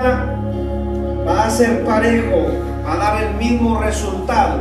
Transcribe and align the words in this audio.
va 0.00 1.44
a 1.46 1.50
ser 1.50 1.84
parejo, 1.84 2.46
va 2.86 2.92
a 2.92 2.96
dar 2.96 3.22
el 3.22 3.34
mismo 3.34 3.80
resultado. 3.80 4.58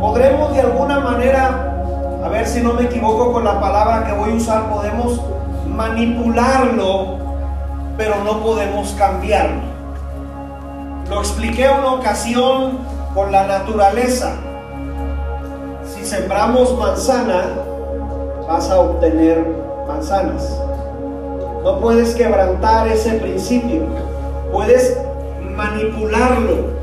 Podremos 0.00 0.52
de 0.52 0.60
alguna 0.60 1.00
manera, 1.00 2.20
a 2.24 2.28
ver 2.28 2.46
si 2.46 2.60
no 2.60 2.74
me 2.74 2.84
equivoco 2.84 3.32
con 3.32 3.44
la 3.44 3.60
palabra 3.60 4.04
que 4.06 4.12
voy 4.12 4.30
a 4.30 4.34
usar, 4.34 4.70
podemos 4.70 5.20
manipularlo, 5.66 7.18
pero 7.96 8.22
no 8.24 8.40
podemos 8.40 8.92
cambiarlo. 8.92 9.62
Lo 11.10 11.18
expliqué 11.18 11.68
una 11.68 11.94
ocasión 11.94 12.78
con 13.14 13.32
la 13.32 13.46
naturaleza. 13.46 14.34
Si 15.84 16.04
sembramos 16.04 16.78
manzana, 16.78 17.44
vas 18.48 18.70
a 18.70 18.78
obtener 18.78 19.44
manzanas. 19.86 20.58
No 21.62 21.78
puedes 21.80 22.14
quebrantar 22.14 22.88
ese 22.88 23.14
principio. 23.14 24.11
Puedes 24.52 24.98
manipularlo. 25.56 26.82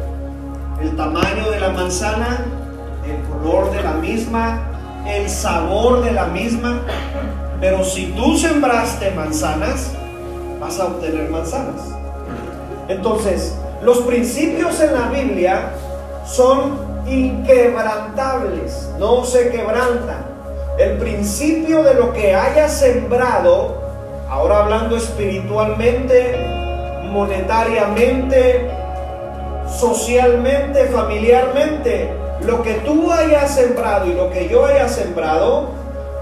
El 0.81 0.95
tamaño 0.95 1.51
de 1.51 1.59
la 1.59 1.69
manzana, 1.69 2.45
el 3.05 3.21
color 3.29 3.71
de 3.71 3.83
la 3.83 3.93
misma, 3.93 4.61
el 5.07 5.29
sabor 5.29 6.03
de 6.03 6.11
la 6.11 6.25
misma. 6.25 6.81
Pero 7.61 7.83
si 7.83 8.07
tú 8.13 8.35
sembraste 8.37 9.11
manzanas, 9.11 9.91
vas 10.59 10.79
a 10.79 10.85
obtener 10.85 11.29
manzanas. 11.29 11.93
Entonces, 12.87 13.55
los 13.83 13.99
principios 13.99 14.79
en 14.81 14.93
la 14.93 15.09
Biblia 15.09 15.71
son 16.25 16.79
inquebrantables, 17.05 18.89
no 18.97 19.23
se 19.23 19.51
quebrantan. 19.51 20.25
El 20.79 20.97
principio 20.97 21.83
de 21.83 21.93
lo 21.93 22.13
que 22.13 22.33
haya 22.33 22.67
sembrado, 22.67 23.81
ahora 24.29 24.63
hablando 24.63 24.95
espiritualmente, 24.95 26.58
monetariamente, 27.11 28.69
socialmente, 29.67 30.85
familiarmente, 30.85 32.11
lo 32.45 32.61
que 32.63 32.75
tú 32.75 33.11
hayas 33.11 33.53
sembrado 33.53 34.07
y 34.07 34.13
lo 34.13 34.29
que 34.29 34.47
yo 34.47 34.65
haya 34.65 34.87
sembrado, 34.87 35.69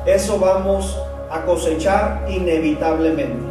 eso 0.05 0.39
vamos 0.39 0.99
a 1.29 1.41
cosechar 1.41 2.25
inevitablemente. 2.27 3.45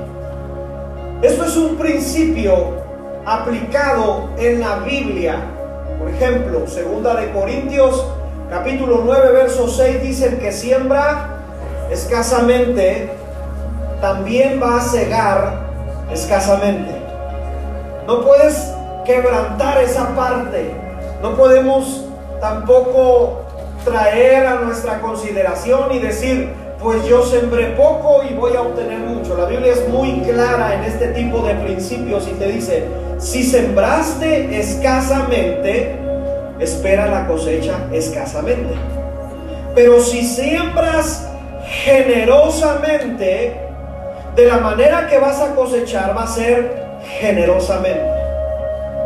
Esto 1.22 1.44
es 1.44 1.56
un 1.56 1.76
principio 1.76 2.84
aplicado 3.24 4.30
en 4.38 4.60
la 4.60 4.80
Biblia. 4.80 5.36
Por 5.98 6.10
ejemplo, 6.10 6.66
segunda 6.66 7.14
de 7.14 7.30
Corintios 7.32 8.06
capítulo 8.50 9.02
9 9.04 9.32
verso 9.32 9.68
6 9.68 10.02
dice 10.02 10.26
el 10.28 10.38
que 10.38 10.52
siembra 10.52 11.30
escasamente 11.90 13.10
también 14.00 14.60
va 14.62 14.76
a 14.76 14.80
cegar 14.80 15.66
escasamente. 16.12 16.95
No 18.06 18.24
puedes 18.24 18.72
quebrantar 19.04 19.82
esa 19.82 20.14
parte. 20.14 20.70
No 21.22 21.36
podemos 21.36 22.04
tampoco 22.40 23.42
traer 23.84 24.46
a 24.46 24.56
nuestra 24.56 25.00
consideración 25.00 25.92
y 25.92 25.98
decir, 25.98 26.52
pues 26.80 27.04
yo 27.06 27.24
sembré 27.24 27.70
poco 27.70 28.22
y 28.28 28.34
voy 28.34 28.54
a 28.54 28.62
obtener 28.62 28.98
mucho. 29.00 29.36
La 29.36 29.46
Biblia 29.46 29.72
es 29.72 29.88
muy 29.88 30.20
clara 30.20 30.74
en 30.74 30.84
este 30.84 31.08
tipo 31.08 31.40
de 31.42 31.54
principios 31.54 32.28
y 32.28 32.34
te 32.34 32.46
dice, 32.46 32.84
si 33.18 33.42
sembraste 33.42 34.56
escasamente, 34.58 35.98
espera 36.60 37.06
la 37.06 37.26
cosecha 37.26 37.74
escasamente. 37.92 38.74
Pero 39.74 40.00
si 40.00 40.22
siembras 40.24 41.28
generosamente, 41.64 43.60
de 44.36 44.46
la 44.46 44.58
manera 44.58 45.08
que 45.08 45.18
vas 45.18 45.40
a 45.40 45.54
cosechar 45.54 46.16
va 46.16 46.22
a 46.24 46.28
ser 46.28 46.85
generosamente. 47.20 48.16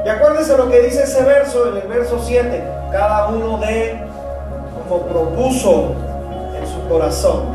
Y 0.05 0.09
acuérdense 0.09 0.57
lo 0.57 0.71
que 0.71 0.81
dice 0.81 1.03
ese 1.03 1.23
verso 1.23 1.69
en 1.69 1.83
el 1.83 1.89
verso 1.89 2.19
7. 2.25 2.63
Cada 2.91 3.29
uno 3.29 3.59
de 3.59 3.99
como 4.89 5.07
propuso 5.07 5.95
en 6.59 6.67
su 6.67 6.89
corazón. 6.89 7.55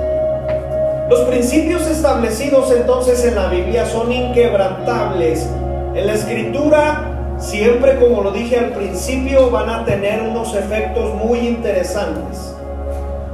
Los 1.09 1.21
principios 1.21 1.85
establecidos 1.87 2.71
entonces 2.71 3.23
en 3.25 3.35
la 3.35 3.47
Biblia 3.47 3.85
son 3.85 4.11
inquebrantables. 4.11 5.47
En 5.93 6.07
la 6.07 6.13
escritura, 6.13 7.35
siempre 7.37 7.99
como 7.99 8.21
lo 8.21 8.31
dije 8.31 8.57
al 8.57 8.71
principio, 8.71 9.49
van 9.51 9.69
a 9.69 9.85
tener 9.85 10.21
unos 10.21 10.55
efectos 10.55 11.13
muy 11.13 11.39
interesantes. 11.39 12.55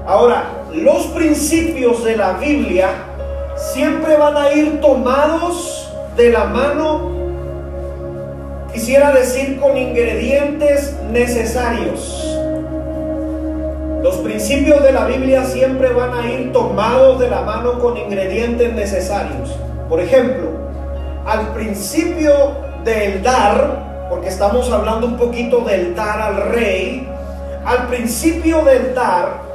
Ahora, 0.05 0.45
los 0.73 1.07
principios 1.07 2.03
de 2.03 2.17
la 2.17 2.33
Biblia 2.33 2.89
siempre 3.55 4.17
van 4.17 4.35
a 4.35 4.51
ir 4.51 4.81
tomados 4.81 5.80
de 6.15 6.29
la 6.29 6.45
mano, 6.45 7.11
quisiera 8.73 9.11
decir, 9.11 9.59
con 9.59 9.77
ingredientes 9.77 10.95
necesarios. 11.11 12.27
Los 14.01 14.15
principios 14.17 14.81
de 14.83 14.91
la 14.91 15.05
Biblia 15.05 15.45
siempre 15.45 15.89
van 15.89 16.13
a 16.13 16.31
ir 16.31 16.51
tomados 16.51 17.19
de 17.19 17.29
la 17.29 17.41
mano 17.41 17.79
con 17.79 17.97
ingredientes 17.97 18.73
necesarios. 18.73 19.55
Por 19.87 19.99
ejemplo, 19.99 20.49
al 21.25 21.53
principio 21.53 22.33
del 22.83 23.21
dar, 23.21 24.07
porque 24.09 24.29
estamos 24.29 24.71
hablando 24.71 25.05
un 25.05 25.17
poquito 25.17 25.61
del 25.61 25.95
dar 25.95 26.19
al 26.19 26.51
rey, 26.51 27.07
al 27.63 27.87
principio 27.87 28.63
del 28.63 28.95
dar, 28.95 29.51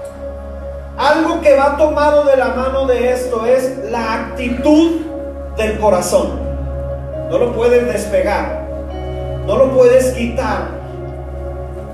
algo 0.96 1.40
que 1.40 1.54
va 1.56 1.76
tomado 1.76 2.24
de 2.24 2.36
la 2.36 2.48
mano 2.50 2.86
de 2.86 3.12
esto 3.12 3.44
es 3.44 3.90
la 3.90 4.14
actitud 4.14 5.00
del 5.56 5.78
corazón. 5.78 6.45
No 7.30 7.38
lo 7.38 7.52
puedes 7.52 7.86
despegar, 7.86 8.66
no 9.46 9.56
lo 9.56 9.72
puedes 9.72 10.12
quitar. 10.12 10.68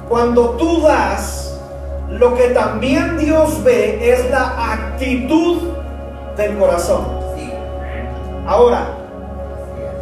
Cuando 0.09 0.51
tú 0.51 0.83
das, 0.83 1.59
lo 2.11 2.35
que 2.35 2.49
también 2.49 3.19
Dios 3.19 3.63
ve 3.65 4.13
es 4.13 4.31
la 4.31 4.73
actitud 4.73 5.59
del 6.37 6.59
corazón. 6.59 7.07
Ahora, 8.47 8.89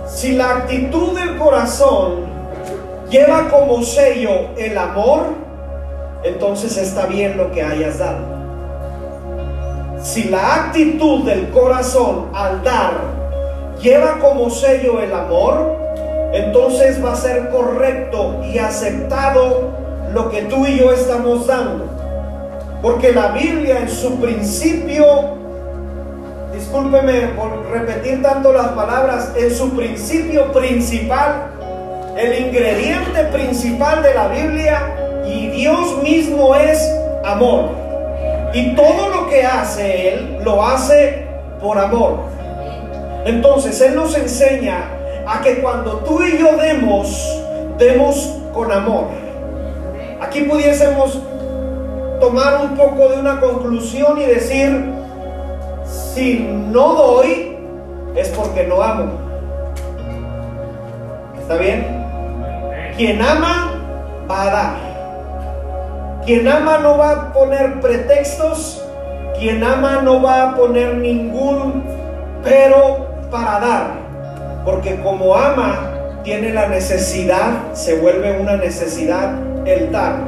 si 0.09 0.33
la 0.33 0.51
actitud 0.51 1.13
del 1.17 1.39
corazón 1.39 2.25
lleva 3.09 3.49
como 3.49 3.83
sello 3.83 4.49
el 4.57 4.77
amor, 4.77 5.27
entonces 6.25 6.77
está 6.77 7.07
bien 7.07 7.37
lo 7.37 7.53
que 7.53 7.63
hayas 7.63 7.99
dado. 7.99 8.41
Si 10.03 10.25
la 10.25 10.55
actitud 10.57 11.25
del 11.25 11.51
corazón 11.51 12.31
al 12.35 12.63
dar 12.65 13.10
lleva 13.81 14.19
como 14.19 14.51
sello 14.51 15.01
el 15.01 15.13
amor, 15.13 15.77
entonces 16.33 17.05
va 17.05 17.13
a 17.13 17.17
ser 17.17 17.51
correcto 17.51 18.41
y 18.45 18.59
aceptado 18.59 19.71
lo 20.13 20.31
que 20.31 20.43
tú 20.43 20.67
y 20.67 20.79
yo 20.79 20.93
estamos 20.93 21.47
dando. 21.47 21.87
Porque 22.83 23.13
la 23.13 23.29
Biblia 23.33 23.81
en 23.81 23.91
su 23.91 24.21
principio, 24.21 25.05
discúlpeme 26.53 27.29
por 27.37 27.71
repetir 27.71 28.23
tanto 28.23 28.53
las 28.53 28.69
palabras, 28.69 29.33
en 29.37 29.55
su 29.55 29.71
principio 29.71 30.53
principal, 30.53 31.51
el 32.17 32.47
ingrediente 32.47 33.25
principal 33.33 34.03
de 34.03 34.15
la 34.15 34.29
Biblia 34.29 35.23
y 35.27 35.49
Dios 35.49 36.03
mismo 36.03 36.55
es 36.55 36.79
amor. 37.25 37.71
Y 38.53 38.75
todo 38.75 39.09
lo 39.09 39.29
que 39.29 39.45
hace 39.45 40.09
Él, 40.09 40.39
lo 40.43 40.65
hace 40.67 41.27
por 41.61 41.79
amor. 41.79 42.40
Entonces 43.25 43.81
Él 43.81 43.95
nos 43.95 44.17
enseña 44.17 44.91
a 45.27 45.41
que 45.43 45.61
cuando 45.61 45.99
tú 45.99 46.23
y 46.23 46.39
yo 46.39 46.57
demos, 46.57 47.43
demos 47.79 48.39
con 48.53 48.73
amor. 48.73 49.09
Aquí 50.21 50.43
pudiésemos 50.43 51.21
tomar 52.21 52.63
un 52.63 52.77
poco 52.77 53.09
de 53.09 53.21
una 53.21 53.41
conclusión 53.41 54.21
y 54.21 54.27
decir, 54.27 54.93
si 55.85 56.41
no 56.41 56.95
doy, 56.95 57.59
es 58.17 58.29
porque 58.31 58.65
no 58.65 58.83
amo. 58.83 59.13
¿Está 61.41 61.57
bien? 61.57 61.87
Quien 62.97 63.21
ama, 63.23 63.75
va 64.31 64.43
a 64.43 64.51
dar. 64.51 64.77
Quien 66.25 66.47
ama 66.47 66.79
no 66.79 66.99
va 66.99 67.11
a 67.11 67.33
poner 67.33 67.81
pretextos. 67.81 68.85
Quien 69.39 69.65
ama 69.65 70.03
no 70.03 70.23
va 70.23 70.51
a 70.51 70.57
poner 70.57 70.97
ningún 70.97 71.83
pero 72.43 73.10
para 73.31 73.61
dar. 73.61 73.93
Porque 74.65 75.01
como 75.01 75.35
ama, 75.35 75.91
tiene 76.23 76.53
la 76.53 76.69
necesidad, 76.69 77.73
se 77.73 77.97
vuelve 77.97 78.41
una 78.41 78.57
necesidad 78.57 79.35
el 79.67 79.91
dar. 79.91 80.21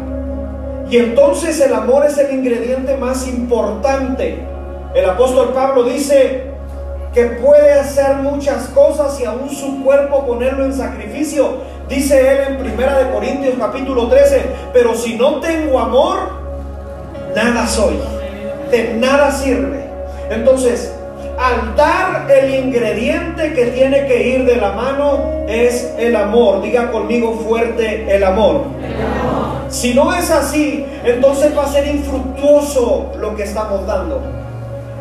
Y 0.89 0.99
entonces 0.99 1.61
el 1.61 1.73
amor 1.73 2.05
es 2.07 2.19
el 2.19 2.33
ingrediente 2.33 2.97
más 2.97 3.27
importante. 3.27 4.39
El 4.95 5.05
apóstol 5.05 5.53
Pablo 5.55 5.85
dice 5.85 6.53
que 7.15 7.25
puede 7.25 7.75
hacer 7.75 8.17
muchas 8.17 8.69
cosas 8.69 9.19
y 9.21 9.25
aún 9.25 9.51
su 9.51 9.83
cuerpo 9.83 10.27
ponerlo 10.27 10.65
en 10.65 10.73
sacrificio. 10.73 11.73
Dice 11.89 12.21
él 12.21 12.39
en 12.49 12.59
Primera 12.59 12.99
de 12.99 13.11
Corintios 13.11 13.55
capítulo 13.59 14.09
13, 14.09 14.43
pero 14.73 14.95
si 14.95 15.17
no 15.17 15.41
tengo 15.41 15.79
amor, 15.79 16.19
nada 17.35 17.67
soy. 17.67 17.99
De 18.71 18.95
nada 18.95 19.31
sirve. 19.31 19.85
Entonces, 20.31 20.95
al 21.43 21.75
dar 21.75 22.31
el 22.31 22.55
ingrediente 22.55 23.53
que 23.53 23.67
tiene 23.67 24.06
que 24.06 24.29
ir 24.29 24.44
de 24.44 24.56
la 24.56 24.73
mano 24.73 25.44
es 25.49 25.93
el 25.99 26.15
amor. 26.15 26.62
Diga 26.62 26.93
conmigo 26.93 27.35
fuerte 27.44 28.15
el 28.15 28.23
amor. 28.23 28.67
Si 29.69 29.93
no 29.93 30.15
es 30.15 30.31
así, 30.31 30.87
entonces 31.03 31.56
va 31.56 31.65
a 31.65 31.69
ser 31.69 31.89
infructuoso 31.89 33.12
lo 33.19 33.35
que 33.35 33.43
estamos 33.43 33.85
dando. 33.89 34.21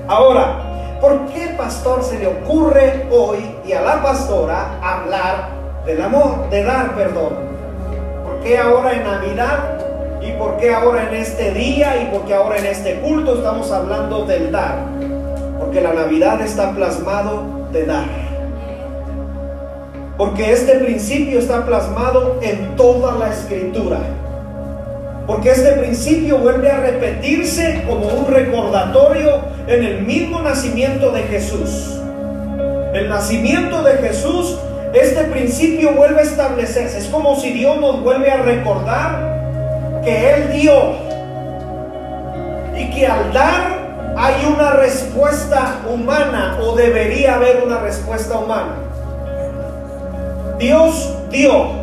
Ahora, 0.08 0.98
¿por 1.00 1.28
qué 1.28 1.54
pastor 1.56 2.04
se 2.04 2.18
le 2.18 2.26
ocurre 2.26 3.06
hoy 3.12 3.38
y 3.64 3.74
a 3.74 3.82
la 3.82 4.02
pastora 4.02 4.80
hablar 4.82 5.50
del 5.86 6.02
amor, 6.02 6.50
de 6.50 6.64
dar 6.64 6.96
perdón? 6.96 7.34
¿Por 8.24 8.40
qué 8.40 8.58
ahora 8.58 8.94
en 8.94 9.04
Navidad 9.04 9.78
y 10.22 10.32
por 10.32 10.58
qué 10.58 10.74
ahora 10.74 11.08
en 11.08 11.16
este 11.16 11.52
día 11.52 12.02
y 12.02 12.06
por 12.06 12.26
qué 12.26 12.34
ahora 12.34 12.58
en 12.58 12.66
este 12.66 12.96
culto 12.96 13.36
estamos 13.36 13.72
hablando 13.72 14.26
del 14.26 14.52
dar? 14.52 15.11
Porque 15.72 15.88
la 15.88 15.94
Navidad 15.94 16.42
está 16.42 16.72
plasmado 16.72 17.70
de 17.72 17.86
dar. 17.86 18.04
Porque 20.18 20.52
este 20.52 20.80
principio 20.80 21.40
está 21.40 21.66
plasmado 21.66 22.40
en 22.42 22.76
toda 22.76 23.16
la 23.16 23.30
escritura. 23.30 24.00
Porque 25.26 25.52
este 25.52 25.72
principio 25.78 26.40
vuelve 26.40 26.70
a 26.70 26.82
repetirse 26.82 27.86
como 27.88 28.06
un 28.06 28.28
recordatorio 28.28 29.44
en 29.66 29.86
el 29.86 30.02
mismo 30.02 30.42
nacimiento 30.42 31.10
de 31.12 31.22
Jesús. 31.22 32.02
El 32.94 33.08
nacimiento 33.08 33.82
de 33.82 33.94
Jesús, 33.94 34.58
este 34.94 35.24
principio 35.24 35.94
vuelve 35.94 36.20
a 36.20 36.24
establecerse. 36.24 36.98
Es 36.98 37.06
como 37.06 37.38
si 37.38 37.54
Dios 37.54 37.80
nos 37.80 38.04
vuelve 38.04 38.30
a 38.30 38.42
recordar 38.42 40.02
que 40.04 40.34
Él 40.34 40.52
dio. 40.52 40.96
Y 42.78 42.90
que 42.90 43.08
al 43.08 43.32
dar 43.32 43.81
hay 44.18 44.46
una 44.46 44.72
respuesta 44.72 45.82
humana 45.92 46.60
o 46.62 46.76
debería 46.76 47.36
haber 47.36 47.64
una 47.66 47.80
respuesta 47.80 48.38
humana. 48.38 48.76
Dios 50.60 51.16
dio 51.32 51.82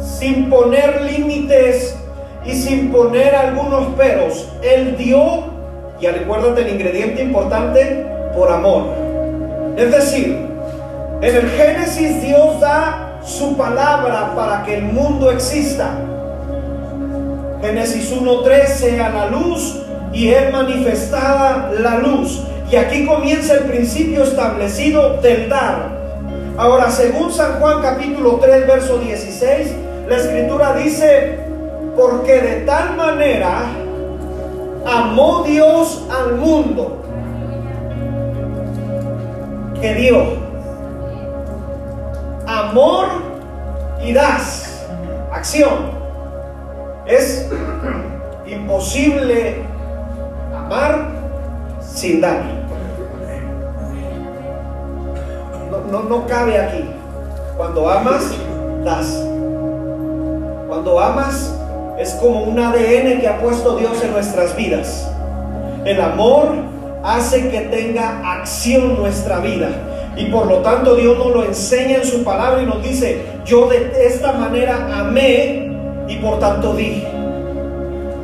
sin 0.00 0.48
poner 0.50 1.02
límites 1.02 1.96
y 2.44 2.54
sin 2.54 2.90
poner 2.90 3.34
algunos 3.34 3.94
peros. 3.94 4.48
Él 4.62 4.96
dio, 4.96 5.44
y 6.00 6.06
recuérdate 6.06 6.62
el 6.62 6.74
ingrediente 6.74 7.22
importante, 7.22 8.06
por 8.34 8.50
amor. 8.50 8.84
Es 9.76 9.92
decir, 9.92 10.46
en 11.20 11.36
el 11.36 11.50
Génesis 11.50 12.22
Dios 12.22 12.60
da 12.60 13.20
su 13.22 13.56
palabra 13.56 14.32
para 14.34 14.64
que 14.64 14.76
el 14.76 14.84
mundo 14.84 15.30
exista. 15.30 15.90
Génesis 17.60 18.12
1.3 18.12 18.66
sea 18.66 19.10
la 19.10 19.26
luz 19.26 19.84
y 20.18 20.30
es 20.30 20.52
manifestada 20.52 21.70
la 21.78 21.98
luz. 21.98 22.42
Y 22.68 22.74
aquí 22.74 23.06
comienza 23.06 23.54
el 23.54 23.66
principio 23.66 24.24
establecido 24.24 25.18
del 25.22 25.48
dar. 25.48 25.96
Ahora, 26.56 26.90
según 26.90 27.30
San 27.32 27.60
Juan 27.60 27.80
capítulo 27.80 28.40
3, 28.42 28.66
verso 28.66 28.98
16, 28.98 29.76
la 30.08 30.16
escritura 30.16 30.74
dice, 30.74 31.38
porque 31.96 32.32
de 32.32 32.54
tal 32.62 32.96
manera 32.96 33.60
amó 34.84 35.44
Dios 35.44 36.04
al 36.10 36.34
mundo 36.34 37.00
que 39.80 39.94
dio 39.94 40.20
amor 42.44 43.06
y 44.04 44.12
das 44.12 44.84
acción. 45.30 45.96
Es 47.06 47.48
imposible 48.48 49.67
amar 50.68 51.06
sin 51.80 52.20
dar. 52.20 52.42
No, 55.70 55.78
no, 55.90 56.02
no 56.08 56.26
cabe 56.26 56.58
aquí. 56.58 56.84
Cuando 57.56 57.88
amas, 57.88 58.32
das. 58.84 59.24
Cuando 60.68 61.00
amas, 61.00 61.54
es 61.98 62.12
como 62.14 62.42
un 62.42 62.58
ADN 62.58 63.20
que 63.20 63.28
ha 63.28 63.38
puesto 63.40 63.76
Dios 63.76 64.02
en 64.04 64.12
nuestras 64.12 64.54
vidas. 64.56 65.10
El 65.84 66.00
amor 66.00 66.48
hace 67.02 67.48
que 67.48 67.60
tenga 67.60 68.40
acción 68.40 68.98
nuestra 68.98 69.38
vida. 69.38 69.70
Y 70.16 70.26
por 70.26 70.46
lo 70.46 70.58
tanto 70.58 70.96
Dios 70.96 71.16
nos 71.16 71.32
lo 71.32 71.44
enseña 71.44 71.96
en 71.96 72.04
su 72.04 72.24
palabra 72.24 72.62
y 72.62 72.66
nos 72.66 72.82
dice, 72.82 73.22
yo 73.44 73.68
de 73.68 74.06
esta 74.06 74.32
manera 74.32 74.88
amé 75.00 75.72
y 76.08 76.16
por 76.16 76.38
tanto 76.38 76.74
di. 76.74 77.04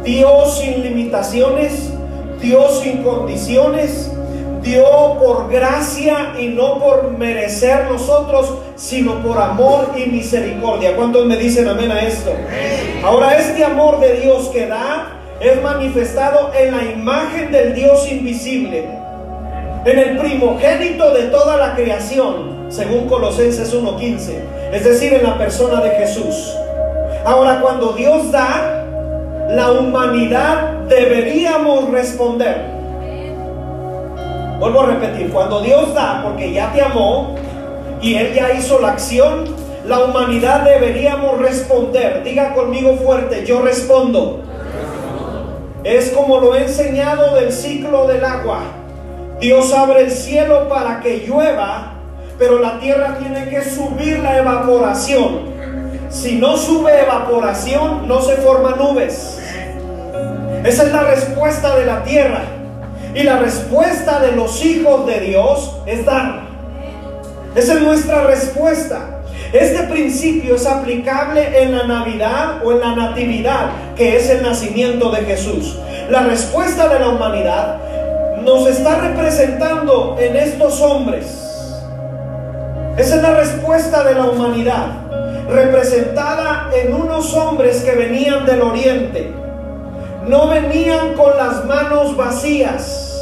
Dios 0.05 0.59
sin 0.59 0.83
limitaciones, 0.83 1.94
Dios 2.45 2.81
sin 2.83 3.03
condiciones, 3.03 4.11
dio 4.63 4.85
por 5.19 5.51
gracia 5.51 6.35
y 6.39 6.49
no 6.49 6.79
por 6.79 7.11
merecer 7.17 7.91
nosotros, 7.91 8.53
sino 8.77 9.23
por 9.23 9.39
amor 9.39 9.93
y 9.97 10.11
misericordia. 10.11 10.95
¿Cuántos 10.95 11.25
me 11.25 11.39
dicen 11.39 11.67
amén 11.69 11.91
a 11.91 12.01
esto? 12.01 12.33
Ahora, 13.03 13.39
este 13.39 13.65
amor 13.65 13.99
de 13.99 14.21
Dios 14.21 14.49
que 14.49 14.67
da 14.67 15.09
es 15.41 15.63
manifestado 15.63 16.53
en 16.55 16.77
la 16.77 16.85
imagen 16.85 17.51
del 17.51 17.75
Dios 17.75 18.11
invisible, 18.13 18.89
en 19.87 19.99
el 19.99 20.19
primogénito 20.19 21.15
de 21.15 21.25
toda 21.25 21.57
la 21.57 21.75
creación, 21.75 22.67
según 22.69 23.09
Colosenses 23.09 23.75
1.15, 23.75 24.33
es 24.71 24.85
decir, 24.85 25.15
en 25.15 25.23
la 25.23 25.39
persona 25.39 25.81
de 25.81 25.91
Jesús. 25.93 26.55
Ahora, 27.25 27.61
cuando 27.63 27.95
Dios 27.95 28.31
da, 28.31 28.85
la 29.49 29.73
humanidad 29.73 30.74
deberíamos 30.89 31.91
responder. 31.91 32.75
Vuelvo 34.59 34.81
a 34.81 34.87
repetir, 34.87 35.31
cuando 35.31 35.61
Dios 35.61 35.95
da, 35.95 36.23
porque 36.23 36.53
ya 36.53 36.73
te 36.73 36.83
amó 36.83 37.35
y 38.01 38.15
Él 38.15 38.35
ya 38.35 38.53
hizo 38.53 38.81
la 38.81 38.91
acción, 38.93 39.45
la 39.87 40.01
humanidad 40.01 40.63
deberíamos 40.63 41.39
responder. 41.39 42.23
Diga 42.23 42.55
conmigo 42.55 42.97
fuerte, 42.97 43.45
yo 43.45 43.63
respondo. 43.63 44.43
Es 45.83 46.11
como 46.11 46.41
lo 46.41 46.55
he 46.55 46.63
enseñado 46.63 47.35
del 47.35 47.53
ciclo 47.53 48.07
del 48.07 48.25
agua. 48.25 48.61
Dios 49.41 49.73
abre 49.75 50.05
el 50.05 50.11
cielo 50.11 50.69
para 50.69 51.01
que 51.01 51.27
llueva, 51.27 51.93
pero 52.39 52.59
la 52.59 52.79
tierra 52.79 53.19
tiene 53.19 53.49
que 53.51 53.63
subir 53.63 54.21
la 54.21 54.39
evaporación. 54.39 55.53
Si 56.09 56.37
no 56.37 56.57
sube 56.57 57.03
evaporación, 57.03 58.09
no 58.09 58.23
se 58.23 58.37
forman 58.37 58.79
nubes. 58.79 59.41
Esa 60.65 60.85
es 60.85 60.93
la 60.93 61.03
respuesta 61.03 61.77
de 61.77 61.85
la 61.85 62.03
tierra. 62.05 62.41
Y 63.15 63.23
la 63.23 63.39
respuesta 63.39 64.19
de 64.21 64.33
los 64.33 64.65
hijos 64.65 65.07
de 65.07 65.21
Dios 65.21 65.77
es 65.87 66.07
dar. 66.07 66.41
Esa 67.55 67.75
es 67.75 67.83
nuestra 67.83 68.25
respuesta. 68.25 69.21
Este 69.53 69.85
principio 69.85 70.57
es 70.57 70.67
aplicable 70.67 71.63
en 71.63 71.77
la 71.77 71.85
Navidad 71.87 72.65
o 72.65 72.73
en 72.73 72.81
la 72.81 72.97
Natividad, 72.97 73.67
que 73.95 74.17
es 74.17 74.31
el 74.31 74.43
nacimiento 74.43 75.11
de 75.11 75.23
Jesús. 75.25 75.79
La 76.09 76.23
respuesta 76.23 76.89
de 76.89 76.99
la 76.99 77.11
humanidad 77.11 77.77
nos 78.43 78.67
está 78.67 79.01
representando 79.01 80.17
en 80.19 80.35
estos 80.35 80.81
hombres. 80.81 81.27
Esa 82.97 83.17
es 83.17 83.23
la 83.23 83.35
respuesta 83.35 84.03
de 84.03 84.15
la 84.15 84.25
humanidad, 84.25 84.87
representada 85.49 86.71
en 86.75 86.95
unos 86.95 87.35
hombres 87.35 87.83
que 87.83 87.93
venían 87.93 88.47
del 88.47 88.63
oriente. 88.63 89.44
No 90.27 90.49
venían 90.49 91.15
con 91.15 91.37
las 91.37 91.65
manos 91.67 92.17
vacías 92.17 93.15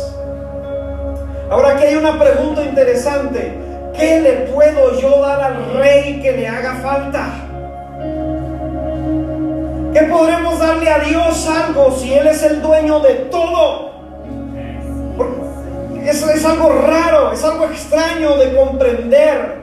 Ahora 1.52 1.72
aquí 1.72 1.84
hay 1.84 1.96
una 1.96 2.18
pregunta 2.18 2.62
interesante. 2.62 3.52
¿Qué 3.94 4.22
le 4.22 4.32
puedo 4.52 4.98
yo 4.98 5.20
dar 5.20 5.38
al 5.38 5.74
rey 5.74 6.18
que 6.22 6.32
le 6.32 6.48
haga 6.48 6.76
falta? 6.76 7.26
¿Qué 9.92 10.00
podremos 10.04 10.58
darle 10.58 10.88
a 10.88 11.00
Dios 11.00 11.46
algo 11.46 11.94
si 11.94 12.14
Él 12.14 12.26
es 12.26 12.42
el 12.42 12.62
dueño 12.62 13.00
de 13.00 13.14
todo? 13.30 13.92
Eso 16.06 16.30
es 16.30 16.42
algo 16.46 16.70
raro, 16.70 17.32
es 17.32 17.44
algo 17.44 17.66
extraño 17.66 18.38
de 18.38 18.56
comprender. 18.56 19.60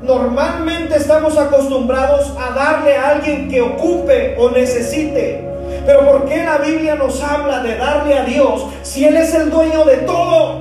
Normalmente 0.00 0.96
estamos 0.96 1.36
acostumbrados 1.36 2.32
a 2.38 2.54
darle 2.54 2.96
a 2.96 3.10
alguien 3.10 3.50
que 3.50 3.60
ocupe 3.60 4.34
o 4.38 4.48
necesite. 4.48 5.47
Pero 5.88 6.04
¿por 6.04 6.26
qué 6.26 6.44
la 6.44 6.58
Biblia 6.58 6.96
nos 6.96 7.22
habla 7.22 7.62
de 7.62 7.76
darle 7.76 8.18
a 8.18 8.22
Dios 8.24 8.66
si 8.82 9.06
Él 9.06 9.16
es 9.16 9.34
el 9.34 9.48
dueño 9.48 9.86
de 9.86 9.96
todo? 9.96 10.58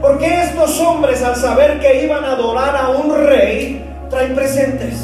Porque 0.00 0.40
estos 0.40 0.80
hombres 0.80 1.22
al 1.22 1.36
saber 1.36 1.78
que 1.80 2.02
iban 2.02 2.24
a 2.24 2.32
adorar 2.32 2.74
a 2.74 2.88
un 2.88 3.14
rey, 3.26 3.84
traen 4.08 4.34
presentes? 4.34 4.94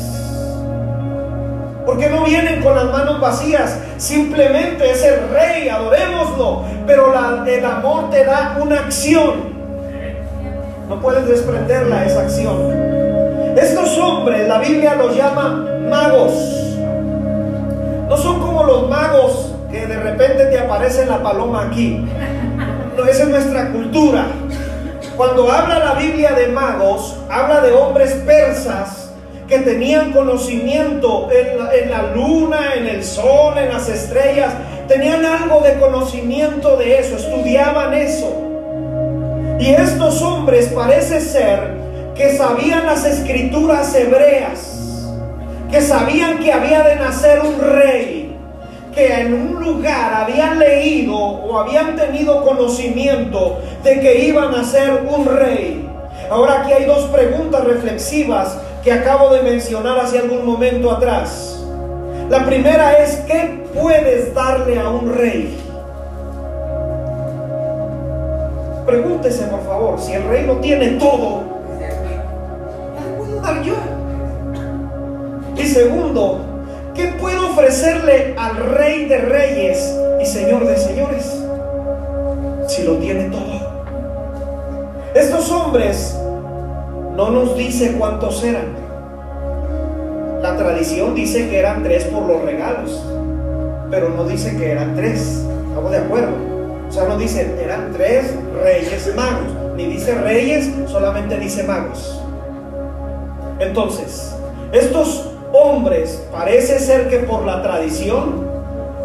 Porque 1.84 2.08
no 2.08 2.24
vienen 2.24 2.62
con 2.62 2.74
las 2.74 2.86
manos 2.86 3.20
vacías, 3.20 3.78
simplemente 3.98 4.90
es 4.90 5.04
el 5.04 5.28
rey, 5.28 5.68
adorémoslo, 5.68 6.62
pero 6.86 7.12
el 7.46 7.64
amor 7.66 8.08
te 8.08 8.24
da 8.24 8.56
una 8.58 8.80
acción. 8.80 9.34
No 10.88 10.98
puedes 11.02 11.28
desprenderla 11.28 12.06
esa 12.06 12.22
acción. 12.22 12.72
Estos 13.58 13.98
hombres, 13.98 14.48
la 14.48 14.56
Biblia 14.56 14.94
los 14.94 15.14
llama 15.14 15.66
magos. 15.86 16.65
No 18.08 18.16
son 18.16 18.40
como 18.40 18.64
los 18.64 18.88
magos 18.88 19.52
que 19.70 19.86
de 19.86 19.96
repente 19.96 20.46
te 20.46 20.58
aparece 20.58 21.06
la 21.06 21.22
paloma 21.22 21.66
aquí. 21.68 22.04
No, 22.96 23.04
esa 23.04 23.24
es 23.24 23.28
nuestra 23.28 23.72
cultura. 23.72 24.26
Cuando 25.16 25.50
habla 25.50 25.78
la 25.78 25.94
Biblia 25.94 26.32
de 26.32 26.48
magos, 26.48 27.16
habla 27.28 27.60
de 27.60 27.72
hombres 27.72 28.12
persas 28.26 29.10
que 29.48 29.58
tenían 29.60 30.12
conocimiento 30.12 31.28
en 31.30 31.58
la, 31.58 31.74
en 31.74 31.90
la, 31.90 32.02
luna, 32.14 32.74
en 32.76 32.86
el 32.86 33.04
sol, 33.04 33.56
en 33.58 33.68
las 33.70 33.88
estrellas. 33.88 34.52
Tenían 34.88 35.24
algo 35.24 35.60
de 35.60 35.78
conocimiento 35.78 36.76
de 36.76 36.98
eso, 36.98 37.16
estudiaban 37.16 37.94
eso. 37.94 38.42
Y 39.58 39.70
estos 39.70 40.20
hombres 40.22 40.68
parece 40.68 41.20
ser 41.20 41.76
que 42.14 42.36
sabían 42.36 42.86
las 42.86 43.04
escrituras 43.04 43.94
hebreas, 43.94 44.65
que 45.70 45.80
sabían 45.80 46.38
que 46.38 46.52
había 46.52 46.82
de 46.82 46.96
nacer 46.96 47.40
un 47.40 47.60
rey 47.60 48.26
que 48.96 49.12
en 49.12 49.34
un 49.34 49.62
lugar 49.62 50.14
habían 50.14 50.58
leído 50.58 51.14
o 51.14 51.58
habían 51.58 51.96
tenido 51.96 52.42
conocimiento 52.42 53.58
de 53.84 54.00
que 54.00 54.24
iban 54.24 54.54
a 54.54 54.64
ser 54.64 55.04
un 55.06 55.26
rey. 55.26 55.86
Ahora 56.30 56.62
aquí 56.62 56.72
hay 56.72 56.86
dos 56.86 57.04
preguntas 57.10 57.62
reflexivas 57.64 58.56
que 58.82 58.92
acabo 58.92 59.28
de 59.34 59.42
mencionar 59.42 59.98
hace 59.98 60.18
algún 60.18 60.46
momento 60.46 60.90
atrás. 60.90 61.62
La 62.30 62.46
primera 62.46 62.94
es, 62.94 63.16
¿qué 63.26 63.64
puedes 63.74 64.34
darle 64.34 64.80
a 64.80 64.88
un 64.88 65.14
rey? 65.14 65.58
Pregúntese 68.86 69.44
por 69.44 69.62
favor, 69.66 70.00
si 70.00 70.12
el 70.12 70.26
rey 70.26 70.46
lo 70.46 70.56
tiene 70.56 70.90
todo, 70.92 71.42
¿qué 71.78 73.08
puedo 73.18 73.40
dar 73.42 73.62
yo? 73.62 73.95
Y 75.56 75.64
segundo, 75.64 76.56
¿Qué 76.96 77.08
puedo 77.20 77.50
ofrecerle 77.50 78.32
al 78.38 78.56
Rey 78.56 79.04
de 79.04 79.18
Reyes 79.18 79.94
y 80.18 80.24
Señor 80.24 80.66
de 80.66 80.78
Señores 80.78 81.30
si 82.68 82.84
lo 82.84 82.94
tiene 82.94 83.24
todo? 83.24 83.92
Estos 85.14 85.50
hombres 85.50 86.18
no 87.14 87.30
nos 87.30 87.54
dice 87.54 87.92
cuántos 87.98 88.42
eran. 88.42 88.68
La 90.40 90.56
tradición 90.56 91.14
dice 91.14 91.50
que 91.50 91.58
eran 91.58 91.82
tres 91.82 92.04
por 92.04 92.22
los 92.22 92.40
regalos, 92.42 93.04
pero 93.90 94.08
no 94.08 94.24
dice 94.24 94.56
que 94.56 94.70
eran 94.70 94.96
tres. 94.96 95.44
¿Estamos 95.68 95.90
de 95.90 95.98
acuerdo? 95.98 96.32
O 96.88 96.90
sea, 96.90 97.04
no 97.04 97.18
dice 97.18 97.56
eran 97.62 97.92
tres 97.92 98.32
reyes 98.62 99.14
magos, 99.14 99.74
ni 99.76 99.84
dice 99.84 100.14
reyes, 100.14 100.70
solamente 100.86 101.38
dice 101.38 101.62
magos. 101.62 102.22
Entonces, 103.58 104.34
estos 104.72 105.35
hombres, 105.52 106.22
parece 106.32 106.78
ser 106.78 107.08
que 107.08 107.18
por 107.18 107.44
la 107.44 107.62
tradición 107.62 108.46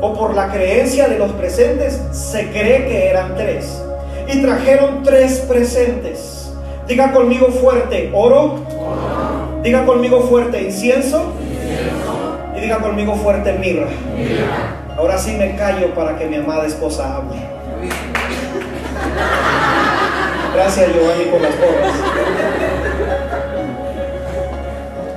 o 0.02 0.14
por 0.14 0.34
la 0.34 0.52
creencia 0.52 1.08
de 1.08 1.18
los 1.18 1.32
presentes, 1.34 2.02
se 2.12 2.50
cree 2.50 2.88
que 2.88 3.08
eran 3.08 3.36
tres. 3.36 3.82
Y 4.28 4.42
trajeron 4.42 5.04
tres 5.04 5.40
presentes. 5.48 6.52
Diga 6.88 7.12
conmigo 7.12 7.48
fuerte, 7.48 8.10
oro. 8.14 8.60
Diga 9.62 9.86
conmigo 9.86 10.22
fuerte, 10.22 10.62
incienso. 10.62 11.34
Y 12.56 12.62
diga 12.62 12.80
conmigo 12.80 13.16
fuerte, 13.16 13.54
mirra. 13.54 13.88
Ahora 14.98 15.18
sí 15.18 15.36
me 15.38 15.56
callo 15.56 15.94
para 15.94 16.18
que 16.18 16.26
mi 16.26 16.38
amada 16.38 16.66
esposa 16.66 17.18
hable. 17.18 17.38
Gracias, 20.54 20.90
Giovanni, 20.94 21.26
por 21.26 21.42
las 21.42 21.54
porras. 21.54 22.11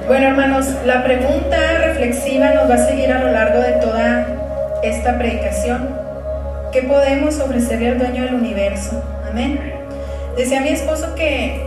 Bueno, 0.06 0.26
hermanos, 0.26 0.68
la 0.84 1.02
pregunta 1.02 1.56
reflexiva 1.78 2.50
nos 2.50 2.68
va 2.68 2.74
a 2.74 2.86
seguir 2.86 3.10
a 3.10 3.20
lo 3.20 3.32
largo 3.32 3.58
de 3.60 3.72
toda 3.72 4.26
esta 4.82 5.16
predicación. 5.16 5.88
¿Qué 6.72 6.82
podemos 6.82 7.40
ofrecerle 7.40 7.88
al 7.88 7.98
dueño 7.98 8.24
del 8.24 8.34
universo? 8.34 9.02
Amén. 9.26 9.58
Decía 10.36 10.60
mi 10.60 10.68
esposo 10.68 11.14
que 11.14 11.66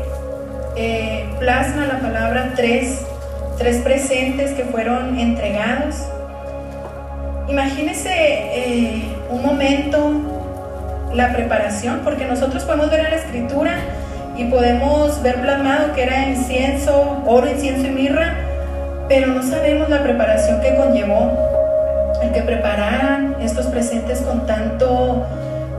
eh, 0.75 1.25
plasma 1.39 1.87
la 1.87 1.97
palabra 1.99 2.53
tres, 2.55 3.01
tres 3.57 3.77
presentes 3.77 4.51
que 4.51 4.65
fueron 4.65 5.17
entregados. 5.17 5.95
Imagínese 7.47 8.11
eh, 8.11 9.15
un 9.31 9.41
momento 9.41 10.11
la 11.11 11.33
preparación, 11.33 12.01
porque 12.03 12.25
nosotros 12.25 12.65
podemos 12.65 12.91
ver 12.91 12.99
en 12.99 13.09
la 13.09 13.15
escritura 13.15 13.79
y 14.37 14.45
podemos 14.45 15.21
ver 15.23 15.41
plasmado 15.41 15.93
que 15.93 16.03
era 16.03 16.27
incienso, 16.27 17.23
oro, 17.25 17.49
incienso 17.49 17.87
y 17.87 17.91
mirra, 17.91 18.35
pero 19.07 19.27
no 19.27 19.41
sabemos 19.43 19.89
la 19.89 20.03
preparación 20.03 20.61
que 20.61 20.75
conllevó 20.75 21.31
el 22.21 22.31
que 22.31 22.41
prepararan 22.41 23.35
estos 23.41 23.67
presentes 23.67 24.21
con 24.21 24.45
tanto, 24.45 25.25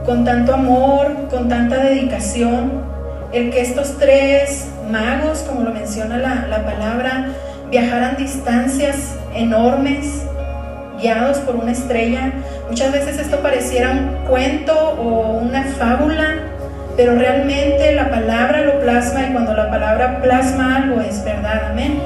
con 0.05 0.25
tanto 0.25 0.53
amor, 0.53 1.27
con 1.29 1.49
tanta 1.49 1.77
dedicación, 1.77 2.83
el 3.31 3.51
que 3.51 3.61
estos 3.61 3.97
tres 3.97 4.67
magos, 4.89 5.39
como 5.39 5.61
lo 5.61 5.71
menciona 5.71 6.17
la, 6.17 6.47
la 6.47 6.63
palabra, 6.63 7.27
viajaran 7.69 8.17
distancias 8.17 9.15
enormes, 9.35 10.23
guiados 10.99 11.37
por 11.39 11.55
una 11.55 11.71
estrella. 11.71 12.33
Muchas 12.69 12.91
veces 12.91 13.19
esto 13.19 13.39
pareciera 13.41 13.91
un 13.91 14.27
cuento 14.27 14.73
o 14.97 15.37
una 15.37 15.63
fábula, 15.63 16.48
pero 16.99 17.15
realmente 17.15 17.93
la 17.93 18.09
palabra 18.09 18.61
lo 18.63 18.81
plasma 18.81 19.21
y 19.21 19.31
cuando 19.31 19.53
la 19.53 19.69
palabra 19.69 20.21
plasma 20.21 20.75
algo 20.75 20.99
es 20.99 21.23
verdad, 21.23 21.71
amén. 21.71 21.97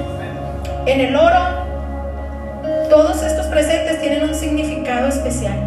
En 0.86 1.00
el 1.00 1.16
oro, 1.16 1.40
todos 2.92 3.24
estos 3.24 3.48
presentes 3.48 4.00
tienen 4.02 4.22
un 4.22 4.36
significado 4.36 5.08
especial, 5.08 5.58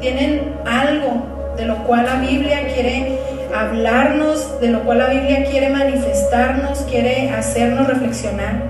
tienen 0.00 0.52
algo 0.66 1.54
de 1.56 1.66
lo 1.66 1.76
cual 1.84 2.06
la 2.06 2.16
Biblia 2.16 2.66
quiere 2.74 3.20
hablarnos, 3.56 4.60
de 4.60 4.70
lo 4.70 4.80
cual 4.80 4.98
la 4.98 5.06
Biblia 5.10 5.44
quiere 5.48 5.68
manifestarnos, 5.68 6.80
quiere 6.90 7.30
hacernos 7.30 7.86
reflexionar. 7.86 8.64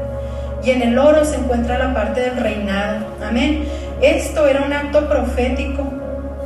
Y 0.63 0.73
en 0.73 0.83
el 0.83 0.99
oro 0.99 1.25
se 1.25 1.37
encuentra 1.37 1.79
la 1.79 1.95
parte 1.95 2.21
del 2.21 2.37
reinado. 2.37 2.99
Amén. 3.27 3.65
Esto 4.03 4.47
era 4.47 4.61
un 4.67 4.75
acto 4.75 5.09
profético 5.09 5.91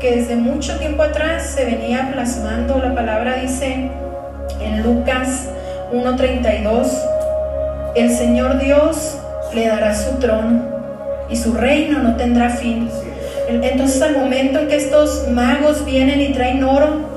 que 0.03 0.17
desde 0.17 0.35
mucho 0.35 0.79
tiempo 0.81 1.05
atrás 1.05 1.53
se 1.55 1.65
venía 1.65 2.11
plasmando. 2.13 2.79
La 2.79 2.93
palabra 2.93 3.37
dice 3.37 3.89
en 4.61 4.83
Lucas 4.83 5.49
1.32, 5.93 6.89
el 7.95 8.11
Señor 8.11 8.59
Dios 8.59 9.17
le 9.55 9.69
dará 9.69 9.95
su 9.95 10.19
trono 10.19 10.61
y 11.31 11.37
su 11.37 11.55
reino 11.55 12.01
no 12.01 12.17
tendrá 12.17 12.51
fin. 12.51 12.91
Entonces 13.49 14.03
al 14.03 14.17
momento 14.17 14.59
en 14.59 14.69
que 14.69 14.77
estos 14.77 15.29
magos 15.29 15.85
vienen 15.85 16.21
y 16.21 16.33
traen 16.33 16.65
oro 16.65 17.13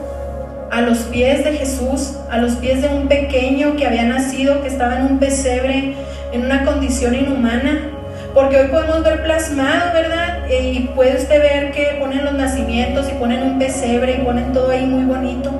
a 0.69 0.81
los 0.81 0.99
pies 0.99 1.43
de 1.43 1.53
Jesús, 1.53 2.17
a 2.29 2.37
los 2.37 2.53
pies 2.53 2.83
de 2.83 2.89
un 2.89 3.07
pequeño 3.07 3.77
que 3.77 3.87
había 3.87 4.03
nacido, 4.03 4.61
que 4.61 4.67
estaba 4.67 4.97
en 4.97 5.05
un 5.05 5.17
pesebre, 5.17 5.95
en 6.31 6.45
una 6.45 6.63
condición 6.63 7.15
inhumana, 7.15 7.89
porque 8.35 8.57
hoy 8.59 8.67
podemos 8.67 9.03
ver 9.03 9.23
plasmado, 9.23 9.91
¿verdad? 9.91 10.34
Y 10.49 10.91
puede 10.95 11.17
usted 11.17 11.41
ver 11.41 11.71
que 11.71 11.97
ponen 11.99 12.23
los 12.23 12.33
nacimientos 12.33 13.09
y 13.09 13.15
ponen 13.15 13.43
un 13.43 13.59
pesebre 13.59 14.17
y 14.19 14.23
ponen 14.23 14.53
todo 14.53 14.71
ahí 14.71 14.85
muy 14.85 15.03
bonito. 15.05 15.51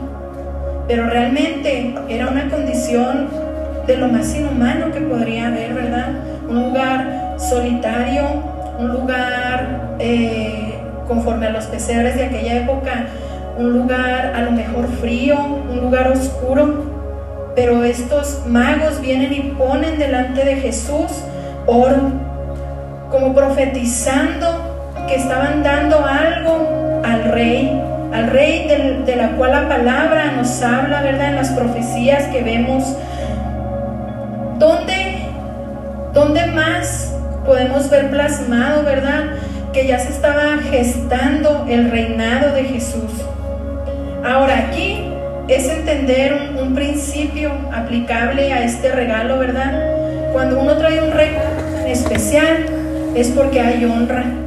Pero 0.88 1.08
realmente 1.08 1.96
era 2.08 2.28
una 2.28 2.50
condición 2.50 3.28
de 3.88 3.98
lo 3.98 4.08
más 4.08 4.36
inhumano 4.36 4.92
que 4.92 5.02
podría 5.02 5.48
haber, 5.48 5.74
¿verdad? 5.74 6.10
Un 6.48 6.66
lugar 6.66 7.36
solitario, 7.38 8.24
un 8.80 8.90
lugar 8.90 9.96
eh, 10.00 10.76
conforme 11.08 11.48
a 11.48 11.52
los 11.52 11.66
pesebres 11.66 12.16
de 12.16 12.26
aquella 12.26 12.62
época, 12.62 13.08
un 13.58 13.74
lugar 13.74 14.34
a 14.36 14.42
lo 14.42 14.52
mejor 14.52 14.88
frío, 15.02 15.38
un 15.72 15.82
lugar 15.82 16.12
oscuro. 16.12 16.96
Pero 17.56 17.84
estos 17.84 18.44
magos 18.48 19.00
vienen 19.02 19.34
y 19.34 19.42
ponen 19.58 19.98
delante 19.98 20.44
de 20.44 20.58
Jesús 20.58 21.24
oro 21.66 22.12
como 23.10 23.34
profetizando 23.34 24.65
que 25.08 25.16
estaban 25.16 25.64
dando 25.64 26.06
algo 26.06 27.02
al 27.04 27.24
rey, 27.26 27.82
al 28.14 28.28
rey 28.30 28.68
de 29.06 29.16
la 29.16 29.32
cual 29.32 29.52
la 29.52 29.68
palabra 29.68 30.32
nos 30.36 30.62
habla, 30.62 31.02
¿verdad? 31.02 31.30
En 31.30 31.36
las 31.36 31.50
profecías 31.50 32.24
que 32.26 32.42
vemos. 32.42 32.84
¿Dónde, 34.58 35.18
dónde 36.14 36.46
más 36.48 37.14
podemos 37.46 37.90
ver 37.90 38.10
plasmado, 38.10 38.84
¿verdad? 38.84 39.36
Que 39.74 39.86
ya 39.88 40.00
se 40.00 40.10
estaba 40.10 40.58
gestando 40.70 41.66
el 41.68 41.92
reinado 41.92 42.54
de 42.54 42.64
Jesús. 42.64 43.12
Ahora 44.24 44.68
aquí 44.70 45.04
es 45.48 45.68
entender 45.68 46.34
un, 46.34 46.58
un 46.58 46.76
principio 46.76 47.52
aplicable 47.72 48.52
a 48.54 48.64
este 48.64 48.92
regalo, 48.92 49.38
¿verdad? 49.38 49.74
Cuando 50.32 50.60
uno 50.60 50.76
trae 50.78 51.02
un 51.02 51.12
regalo 51.12 51.86
especial, 51.86 52.66
es 53.16 53.30
porque 53.30 53.62
hay 53.62 53.86
honra. 53.86 54.45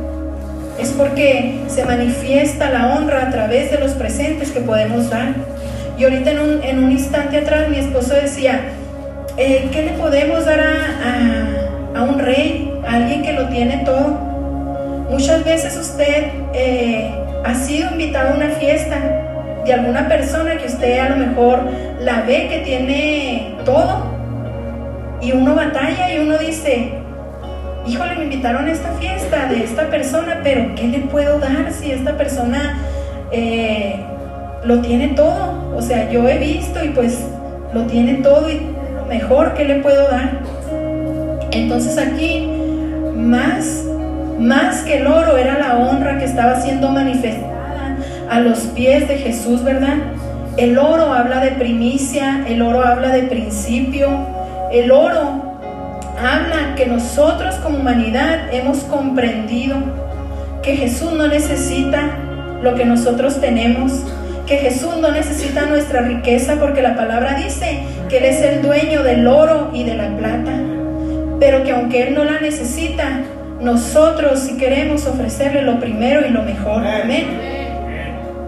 Es 0.79 0.91
porque 0.91 1.61
se 1.69 1.85
manifiesta 1.85 2.71
la 2.71 2.95
honra 2.95 3.25
a 3.25 3.31
través 3.31 3.71
de 3.71 3.79
los 3.79 3.93
presentes 3.93 4.51
que 4.53 4.61
podemos 4.61 5.11
dar. 5.11 5.35
Y 5.99 6.05
ahorita 6.05 6.31
en 6.31 6.39
un, 6.39 6.63
en 6.63 6.85
un 6.85 6.93
instante 6.93 7.39
atrás 7.39 7.69
mi 7.69 7.79
esposo 7.79 8.15
decía, 8.15 8.61
eh, 9.37 9.69
¿qué 9.73 9.83
le 9.83 9.93
podemos 9.93 10.45
dar 10.45 10.61
a, 10.61 11.99
a, 11.99 12.03
un 12.05 12.19
rey, 12.19 12.73
a 12.87 12.95
alguien 12.95 13.23
que 13.23 13.33
lo 13.33 13.49
tiene 13.49 13.79
todo? 13.85 14.11
Muchas 15.11 15.45
veces 15.45 15.77
usted 15.77 16.27
eh, 16.55 17.11
ha 17.45 17.55
sido 17.55 17.91
invitado 17.91 18.31
a 18.31 18.37
una 18.37 18.51
fiesta 18.51 18.97
de 19.65 19.73
alguna 19.73 20.09
persona 20.09 20.57
que 20.57 20.67
usted 20.67 20.99
a 20.99 21.09
lo 21.11 21.17
mejor 21.17 21.61
la 22.01 22.23
ve 22.23 22.49
que 22.49 22.59
tiene 22.61 23.57
todo 23.65 24.19
y 25.21 25.33
uno 25.33 25.55
batalla 25.55 26.15
y 26.15 26.19
uno 26.21 26.39
dice, 26.39 26.93
híjole, 27.87 28.17
me 28.17 28.25
invitaron 28.25 28.67
a 28.67 28.73
esta 28.73 28.91
fiesta 28.93 29.47
de 29.47 29.65
esta 29.65 29.89
persona, 29.89 30.41
pero 30.43 30.75
¿qué 30.75 30.89
le 30.89 31.01
puedo 31.01 31.39
dar 31.39 31.73
si 31.73 31.91
esta 31.91 32.17
persona 32.17 32.79
eh, 33.31 34.01
lo 34.65 34.81
tiene 34.81 35.09
todo? 35.09 35.75
O 35.77 35.83
sea, 35.83 36.11
yo 36.11 36.29
he 36.29 36.39
visto 36.39 36.85
y 36.85 36.89
pues 36.89 37.27
lo 37.73 37.83
tiene 37.83 38.15
todo 38.15 38.49
y 38.51 38.61
lo 38.95 39.07
mejor 39.07 39.55
que 39.55 39.65
le 39.65 39.77
puedo 39.77 40.09
dar. 40.09 40.41
Entonces 41.51 41.99
aquí, 41.99 42.49
más, 43.15 43.85
más 44.39 44.83
que 44.83 44.99
el 44.99 45.07
oro, 45.07 45.37
era 45.37 45.59
la 45.59 45.77
honra 45.79 46.19
que 46.19 46.25
estaba 46.25 46.61
siendo 46.61 46.91
manifestada 46.91 47.97
a 48.31 48.41
los 48.41 48.59
pies 48.59 49.09
de 49.09 49.17
Jesús, 49.17 49.65
¿verdad? 49.65 49.97
El 50.57 50.77
oro 50.79 51.15
habla 51.15 51.41
de 51.41 51.53
primicia, 51.53 52.45
el 52.47 52.61
oro 52.63 52.85
habla 52.85 53.09
de 53.11 53.23
principio, 53.23 54.09
el 54.73 54.91
oro 54.91 55.48
habla 56.19 56.75
que 56.77 56.87
nosotros 56.87 57.55
como 57.57 57.79
humanidad 57.79 58.53
hemos 58.53 58.79
comprendido 58.85 59.77
que 60.63 60.77
Jesús 60.77 61.13
no 61.13 61.29
necesita 61.29 62.19
lo 62.63 62.75
que 62.75 62.85
nosotros 62.85 63.41
tenemos, 63.41 63.93
que 64.47 64.57
Jesús 64.57 64.97
no 65.01 65.11
necesita 65.11 65.67
nuestra 65.67 66.03
riqueza 66.03 66.57
porque 66.59 66.83
la 66.83 66.97
palabra 66.97 67.35
dice 67.35 67.81
que 68.09 68.19
Él 68.19 68.25
es 68.25 68.43
el 68.43 68.63
dueño 68.63 69.03
del 69.03 69.27
oro 69.27 69.71
y 69.73 69.85
de 69.85 69.95
la 69.95 70.09
plata, 70.17 70.53
pero 71.39 71.63
que 71.65 71.73
aunque 71.73 72.09
Él 72.09 72.15
no 72.15 72.25
la 72.25 72.41
necesita, 72.41 73.21
nosotros 73.61 74.41
si 74.41 74.57
queremos 74.57 75.07
ofrecerle 75.07 75.63
lo 75.63 75.79
primero 75.81 76.27
y 76.27 76.31
lo 76.31 76.43
mejor. 76.43 76.87
Amén. 76.87 77.27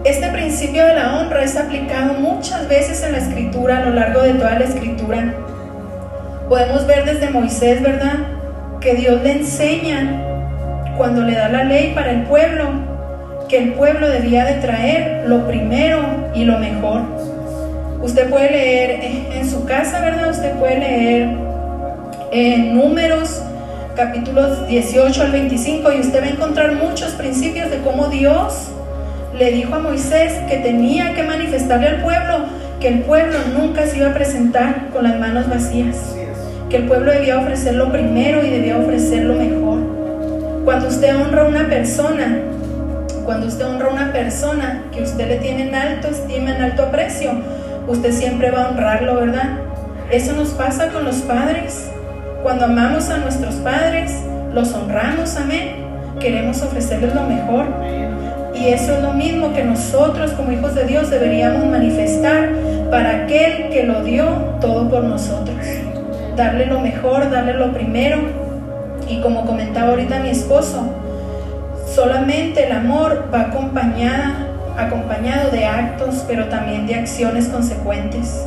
Este 0.03 0.27
principio 0.29 0.85
de 0.85 0.95
la 0.95 1.19
honra 1.19 1.43
es 1.43 1.55
aplicado 1.55 2.13
muchas 2.13 2.67
veces 2.67 3.03
en 3.03 3.11
la 3.11 3.19
escritura, 3.19 3.77
a 3.77 3.85
lo 3.85 3.91
largo 3.91 4.21
de 4.23 4.33
toda 4.33 4.57
la 4.57 4.65
escritura. 4.65 5.33
Podemos 6.51 6.85
ver 6.85 7.05
desde 7.05 7.29
Moisés, 7.29 7.81
¿verdad? 7.81 8.27
Que 8.81 8.93
Dios 8.95 9.23
le 9.23 9.31
enseña 9.31 10.21
cuando 10.97 11.21
le 11.21 11.33
da 11.33 11.47
la 11.47 11.63
ley 11.63 11.93
para 11.95 12.11
el 12.11 12.23
pueblo, 12.23 12.65
que 13.47 13.57
el 13.57 13.73
pueblo 13.75 14.09
debía 14.09 14.43
de 14.43 14.55
traer 14.55 15.29
lo 15.29 15.47
primero 15.47 16.01
y 16.35 16.43
lo 16.43 16.59
mejor. 16.59 17.03
Usted 18.01 18.29
puede 18.29 18.51
leer 18.51 18.99
en 19.33 19.49
su 19.49 19.63
casa, 19.63 20.01
¿verdad? 20.01 20.29
Usted 20.29 20.51
puede 20.55 20.79
leer 20.79 21.29
en 22.33 22.75
números 22.75 23.41
capítulos 23.95 24.67
18 24.67 25.21
al 25.21 25.31
25 25.31 25.89
y 25.93 25.99
usted 26.01 26.21
va 26.21 26.25
a 26.25 26.31
encontrar 26.31 26.73
muchos 26.73 27.13
principios 27.13 27.71
de 27.71 27.77
cómo 27.77 28.07
Dios 28.07 28.71
le 29.39 29.53
dijo 29.53 29.73
a 29.73 29.79
Moisés 29.79 30.33
que 30.49 30.57
tenía 30.57 31.13
que 31.13 31.23
manifestarle 31.23 31.87
al 31.87 32.01
pueblo 32.01 32.39
que 32.81 32.89
el 32.89 32.99
pueblo 33.03 33.37
nunca 33.57 33.85
se 33.85 33.99
iba 33.99 34.09
a 34.09 34.13
presentar 34.13 34.89
con 34.91 35.03
las 35.03 35.17
manos 35.19 35.47
vacías, 35.47 36.10
que 36.71 36.77
el 36.77 36.83
pueblo 36.85 37.11
debía 37.11 37.37
ofrecer 37.37 37.75
lo 37.75 37.91
primero 37.91 38.45
y 38.45 38.49
debía 38.49 38.77
ofrecer 38.77 39.25
lo 39.25 39.33
mejor. 39.33 39.79
Cuando 40.63 40.87
usted 40.87 41.13
honra 41.17 41.41
a 41.41 41.45
una 41.45 41.67
persona, 41.67 42.39
cuando 43.25 43.47
usted 43.47 43.65
honra 43.65 43.87
a 43.87 43.93
una 43.93 44.13
persona 44.13 44.83
que 44.93 45.03
usted 45.03 45.27
le 45.27 45.35
tiene 45.35 45.67
en 45.67 45.75
alto 45.75 46.07
estima, 46.07 46.55
en 46.55 46.61
alto 46.61 46.83
aprecio, 46.83 47.31
usted 47.89 48.13
siempre 48.13 48.51
va 48.51 48.63
a 48.63 48.69
honrarlo, 48.69 49.15
¿verdad? 49.15 49.57
Eso 50.11 50.31
nos 50.31 50.49
pasa 50.51 50.87
con 50.93 51.03
los 51.03 51.17
padres. 51.17 51.89
Cuando 52.41 52.65
amamos 52.65 53.09
a 53.09 53.17
nuestros 53.17 53.55
padres, 53.55 54.15
los 54.53 54.73
honramos, 54.73 55.35
amén. 55.35 55.75
Queremos 56.21 56.61
ofrecerles 56.61 57.13
lo 57.13 57.23
mejor. 57.23 57.65
Y 58.55 58.69
eso 58.69 58.95
es 58.95 59.01
lo 59.01 59.13
mismo 59.13 59.53
que 59.53 59.65
nosotros 59.65 60.31
como 60.31 60.53
hijos 60.53 60.73
de 60.75 60.85
Dios 60.85 61.09
deberíamos 61.09 61.65
manifestar 61.65 62.49
para 62.89 63.23
aquel 63.23 63.69
que 63.69 63.83
lo 63.83 64.03
dio 64.03 64.25
todo 64.61 64.89
por 64.89 65.03
nosotros. 65.03 65.57
Darle 66.35 66.65
lo 66.65 66.79
mejor, 66.79 67.29
darle 67.29 67.53
lo 67.53 67.71
primero. 67.73 68.19
Y 69.07 69.21
como 69.21 69.45
comentaba 69.45 69.89
ahorita 69.89 70.19
mi 70.19 70.29
esposo, 70.29 70.83
solamente 71.93 72.65
el 72.65 72.71
amor 72.71 73.29
va 73.33 73.41
acompañado 74.77 75.51
de 75.51 75.65
actos, 75.65 76.23
pero 76.27 76.45
también 76.45 76.87
de 76.87 76.95
acciones 76.95 77.47
consecuentes. 77.47 78.45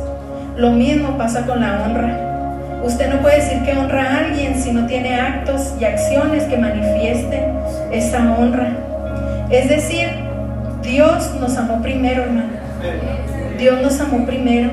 Lo 0.57 0.71
mismo 0.71 1.17
pasa 1.17 1.45
con 1.45 1.61
la 1.61 1.83
honra. 1.83 2.81
Usted 2.83 3.13
no 3.13 3.21
puede 3.21 3.37
decir 3.37 3.63
que 3.63 3.77
honra 3.77 4.03
a 4.03 4.17
alguien 4.19 4.55
si 4.55 4.71
no 4.71 4.85
tiene 4.85 5.19
actos 5.19 5.73
y 5.79 5.85
acciones 5.85 6.43
que 6.43 6.57
manifiesten 6.57 7.43
esa 7.91 8.35
honra. 8.37 8.69
Es 9.49 9.69
decir, 9.69 10.07
Dios 10.81 11.31
nos 11.39 11.57
amó 11.57 11.81
primero, 11.81 12.23
hermano. 12.23 12.49
Dios 13.57 13.81
nos 13.81 13.99
amó 13.99 14.25
primero. 14.25 14.69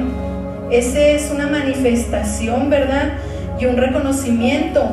Esa 0.72 0.98
es 1.00 1.30
una 1.30 1.46
manifestación, 1.46 2.70
¿verdad? 2.70 3.12
Y 3.61 3.66
un 3.66 3.76
reconocimiento 3.76 4.90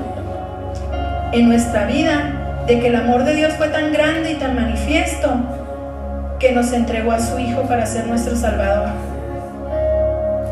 en 1.32 1.48
nuestra 1.48 1.86
vida 1.86 2.64
de 2.68 2.80
que 2.80 2.88
el 2.88 2.96
amor 2.96 3.24
de 3.24 3.36
Dios 3.36 3.54
fue 3.54 3.70
tan 3.70 3.92
grande 3.92 4.34
y 4.34 4.36
tan 4.36 4.56
manifiesto 4.56 5.32
que 6.38 6.52
nos 6.52 6.72
entregó 6.74 7.12
a 7.12 7.20
su 7.20 7.40
Hijo 7.40 7.64
para 7.64 7.86
ser 7.86 8.08
nuestro 8.08 8.36
Salvador. 8.36 8.90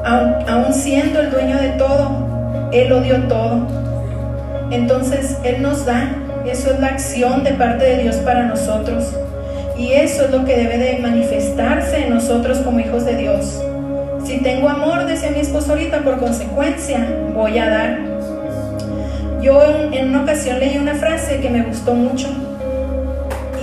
Aún, 0.03 0.73
siendo 0.73 1.19
el 1.19 1.29
dueño 1.29 1.57
de 1.57 1.69
todo, 1.69 2.69
Él 2.71 2.89
lo 2.89 3.01
dio 3.01 3.23
todo. 3.23 3.67
Entonces 4.71 5.37
Él 5.43 5.61
nos 5.61 5.85
da 5.85 6.09
eso 6.49 6.71
es 6.71 6.79
la 6.79 6.87
acción 6.87 7.43
de 7.43 7.51
parte 7.51 7.83
de 7.83 8.03
Dios 8.03 8.15
para 8.17 8.43
nosotros. 8.43 9.11
Y 9.77 9.91
eso 9.91 10.25
es 10.25 10.31
lo 10.31 10.45
que 10.45 10.55
debe 10.55 10.77
de 10.77 10.99
manifestarse 10.99 12.05
en 12.05 12.13
nosotros 12.13 12.59
como 12.59 12.79
hijos 12.79 13.05
de 13.05 13.17
Dios. 13.17 13.61
Si 14.27 14.39
tengo 14.39 14.67
amor, 14.67 15.05
decía 15.05 15.31
mi 15.31 15.39
esposo 15.39 15.71
ahorita, 15.71 15.99
por 15.99 16.19
consecuencia 16.19 17.07
voy 17.33 17.57
a 17.59 17.69
dar. 17.69 17.99
Yo 19.41 19.63
en, 19.93 20.09
una 20.09 20.23
ocasión 20.23 20.59
leí 20.59 20.77
una 20.77 20.95
frase 20.95 21.39
que 21.39 21.49
me 21.49 21.61
gustó 21.61 21.93
mucho. 21.93 22.27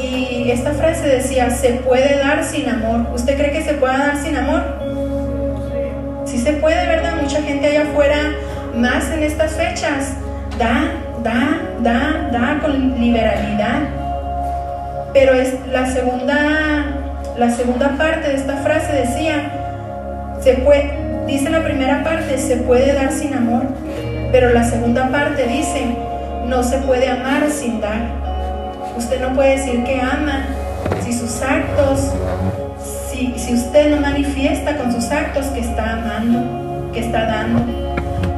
Y 0.00 0.50
esta 0.50 0.72
frase 0.72 1.06
decía, 1.06 1.50
se 1.50 1.74
puede 1.74 2.16
dar 2.16 2.42
sin 2.42 2.66
amor. 2.66 3.08
¿Usted 3.14 3.36
cree 3.36 3.52
que 3.52 3.62
se 3.62 3.74
puede 3.74 3.98
dar 3.98 4.16
sin 4.16 4.36
amor? 4.36 4.62
Sí 6.24 6.38
se 6.38 6.54
puede, 6.54 6.86
¿verdad? 6.86 7.20
Mucha 7.20 7.42
gente 7.42 7.66
allá 7.66 7.82
afuera, 7.82 8.16
más 8.74 9.10
en 9.10 9.22
estas 9.22 9.52
fechas, 9.52 10.14
da 10.58 10.92
da, 11.22 11.58
da, 11.80 12.30
da 12.32 12.58
con 12.62 12.98
liberalidad. 12.98 13.82
Pero 15.12 15.34
es 15.34 15.54
la 15.70 15.84
segunda, 15.84 16.86
la 17.36 17.50
segunda 17.50 17.98
parte 17.98 18.28
de 18.28 18.36
esta 18.36 18.56
frase 18.56 18.94
decía, 18.94 19.63
se 20.44 20.52
puede, 20.56 20.90
dice 21.26 21.48
la 21.48 21.64
primera 21.64 22.04
parte, 22.04 22.36
se 22.36 22.58
puede 22.58 22.92
dar 22.92 23.10
sin 23.10 23.32
amor, 23.32 23.62
pero 24.30 24.50
la 24.52 24.62
segunda 24.62 25.08
parte 25.08 25.46
dice, 25.46 25.96
no 26.46 26.62
se 26.62 26.76
puede 26.78 27.08
amar 27.08 27.50
sin 27.50 27.80
dar. 27.80 28.02
Usted 28.94 29.22
no 29.22 29.34
puede 29.34 29.56
decir 29.56 29.82
que 29.84 29.98
ama 29.98 30.44
si 31.02 31.14
sus 31.14 31.40
actos, 31.40 32.12
si, 33.10 33.32
si 33.38 33.54
usted 33.54 33.90
no 33.90 34.02
manifiesta 34.02 34.76
con 34.76 34.92
sus 34.92 35.10
actos 35.10 35.46
que 35.46 35.60
está 35.60 35.94
amando, 35.94 36.92
que 36.92 37.00
está 37.00 37.24
dando. 37.24 37.62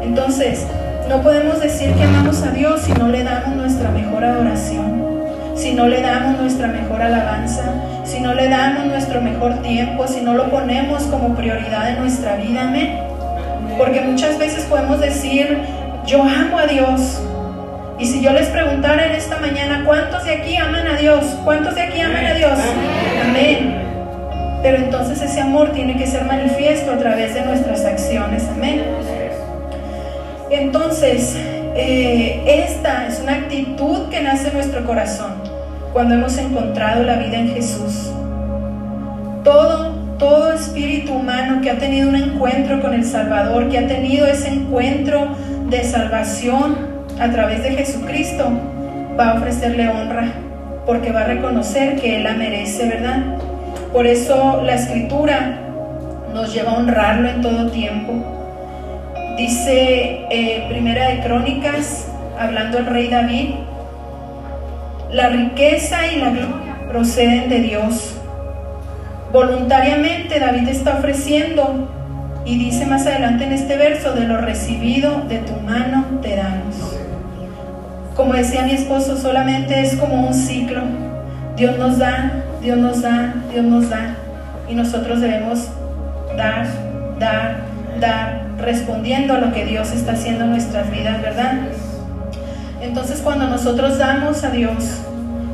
Entonces, 0.00 0.64
no 1.08 1.22
podemos 1.22 1.60
decir 1.60 1.92
que 1.94 2.04
amamos 2.04 2.40
a 2.44 2.52
Dios 2.52 2.82
si 2.82 2.92
no 2.92 3.08
le 3.08 3.24
damos 3.24 3.56
nuestra 3.56 3.90
mejor 3.90 4.22
adoración, 4.22 5.02
si 5.56 5.74
no 5.74 5.88
le 5.88 6.02
damos 6.02 6.38
nuestra 6.40 6.68
mejor 6.68 7.02
alabanza, 7.02 7.64
si 8.06 8.20
no 8.20 8.34
le 8.34 8.48
damos 8.48 8.86
nuestro 8.86 9.20
mejor 9.20 9.62
tiempo, 9.62 10.06
si 10.06 10.20
no 10.20 10.34
lo 10.34 10.48
ponemos 10.48 11.02
como 11.04 11.34
prioridad 11.34 11.90
en 11.90 12.00
nuestra 12.00 12.36
vida. 12.36 12.62
Amén. 12.62 13.00
Porque 13.76 14.00
muchas 14.00 14.38
veces 14.38 14.64
podemos 14.64 15.00
decir, 15.00 15.58
yo 16.06 16.22
amo 16.22 16.58
a 16.58 16.66
Dios. 16.66 17.20
Y 17.98 18.06
si 18.06 18.22
yo 18.22 18.32
les 18.32 18.48
preguntara 18.48 19.06
en 19.06 19.12
esta 19.12 19.38
mañana, 19.38 19.82
¿cuántos 19.84 20.24
de 20.24 20.34
aquí 20.34 20.56
aman 20.56 20.86
a 20.86 20.96
Dios? 20.96 21.24
¿Cuántos 21.44 21.74
de 21.74 21.82
aquí 21.82 22.00
aman 22.00 22.24
a 22.26 22.34
Dios? 22.34 22.58
Amén. 23.28 23.82
Pero 24.62 24.78
entonces 24.78 25.20
ese 25.20 25.40
amor 25.40 25.72
tiene 25.72 25.96
que 25.96 26.06
ser 26.06 26.24
manifiesto 26.24 26.92
a 26.92 26.98
través 26.98 27.34
de 27.34 27.42
nuestras 27.42 27.84
acciones. 27.84 28.46
Amén. 28.54 28.84
Entonces, 30.50 31.34
eh, 31.74 32.64
esta 32.68 33.08
es 33.08 33.20
una 33.20 33.32
actitud 33.32 34.08
que 34.08 34.20
nace 34.22 34.48
en 34.48 34.54
nuestro 34.54 34.84
corazón 34.84 35.45
cuando 35.96 36.16
hemos 36.16 36.36
encontrado 36.36 37.04
la 37.04 37.16
vida 37.16 37.38
en 37.38 37.54
Jesús. 37.54 38.12
Todo, 39.42 39.92
todo 40.18 40.52
espíritu 40.52 41.14
humano 41.14 41.62
que 41.62 41.70
ha 41.70 41.78
tenido 41.78 42.10
un 42.10 42.16
encuentro 42.16 42.82
con 42.82 42.92
el 42.92 43.02
Salvador, 43.02 43.70
que 43.70 43.78
ha 43.78 43.88
tenido 43.88 44.26
ese 44.26 44.50
encuentro 44.50 45.28
de 45.70 45.82
salvación 45.84 46.76
a 47.18 47.30
través 47.30 47.62
de 47.62 47.70
Jesucristo, 47.70 48.44
va 49.18 49.30
a 49.30 49.34
ofrecerle 49.36 49.88
honra, 49.88 50.34
porque 50.84 51.12
va 51.12 51.22
a 51.22 51.28
reconocer 51.28 51.98
que 51.98 52.16
Él 52.16 52.24
la 52.24 52.34
merece, 52.34 52.86
¿verdad? 52.90 53.38
Por 53.90 54.06
eso 54.06 54.60
la 54.66 54.74
escritura 54.74 55.60
nos 56.34 56.52
lleva 56.52 56.72
a 56.72 56.74
honrarlo 56.74 57.26
en 57.26 57.40
todo 57.40 57.70
tiempo. 57.70 58.12
Dice 59.38 60.26
eh, 60.30 60.66
Primera 60.68 61.08
de 61.08 61.20
Crónicas, 61.20 62.06
hablando 62.38 62.76
el 62.80 62.84
rey 62.84 63.08
David, 63.08 63.54
la 65.16 65.30
riqueza 65.30 66.12
y 66.12 66.20
la 66.20 66.28
gloria 66.28 66.76
proceden 66.90 67.48
de 67.48 67.60
Dios. 67.60 68.14
Voluntariamente 69.32 70.38
David 70.38 70.68
está 70.68 70.98
ofreciendo 70.98 71.88
y 72.44 72.58
dice 72.58 72.84
más 72.84 73.06
adelante 73.06 73.44
en 73.44 73.52
este 73.52 73.78
verso, 73.78 74.12
de 74.12 74.26
lo 74.26 74.36
recibido 74.36 75.22
de 75.26 75.38
tu 75.38 75.54
mano 75.60 76.04
te 76.20 76.36
damos. 76.36 76.76
Como 78.14 78.34
decía 78.34 78.64
mi 78.64 78.72
esposo, 78.72 79.16
solamente 79.16 79.80
es 79.80 79.96
como 79.96 80.26
un 80.26 80.34
ciclo. 80.34 80.82
Dios 81.56 81.78
nos 81.78 81.98
da, 81.98 82.32
Dios 82.60 82.76
nos 82.76 83.00
da, 83.00 83.34
Dios 83.50 83.64
nos 83.64 83.88
da. 83.88 84.16
Y 84.68 84.74
nosotros 84.74 85.22
debemos 85.22 85.70
dar, 86.36 86.66
dar, 87.18 87.60
dar, 88.00 88.42
respondiendo 88.58 89.32
a 89.32 89.38
lo 89.38 89.54
que 89.54 89.64
Dios 89.64 89.92
está 89.92 90.12
haciendo 90.12 90.44
en 90.44 90.50
nuestras 90.50 90.90
vidas, 90.90 91.22
¿verdad? 91.22 91.54
Entonces 92.86 93.20
cuando 93.20 93.48
nosotros 93.48 93.98
damos 93.98 94.44
a 94.44 94.50
Dios, 94.50 95.02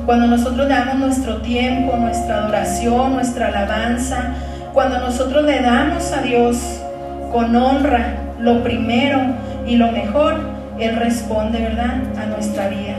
cuando 0.05 0.27
nosotros 0.27 0.69
le 0.69 0.75
damos 0.75 0.97
nuestro 0.97 1.39
tiempo, 1.39 1.97
nuestra 1.97 2.45
adoración, 2.45 3.15
nuestra 3.15 3.49
alabanza, 3.49 4.35
cuando 4.75 4.99
nosotros 4.99 5.45
le 5.45 5.61
damos 5.61 6.13
a 6.13 6.21
Dios 6.21 6.59
con 7.33 7.57
honra 7.57 8.17
lo 8.39 8.63
primero 8.63 9.19
y 9.67 9.77
lo 9.77 9.91
mejor, 9.93 10.41
Él 10.79 10.97
responde, 10.97 11.61
¿verdad?, 11.61 12.03
a 12.21 12.27
nuestra 12.27 12.69
vida. 12.69 12.97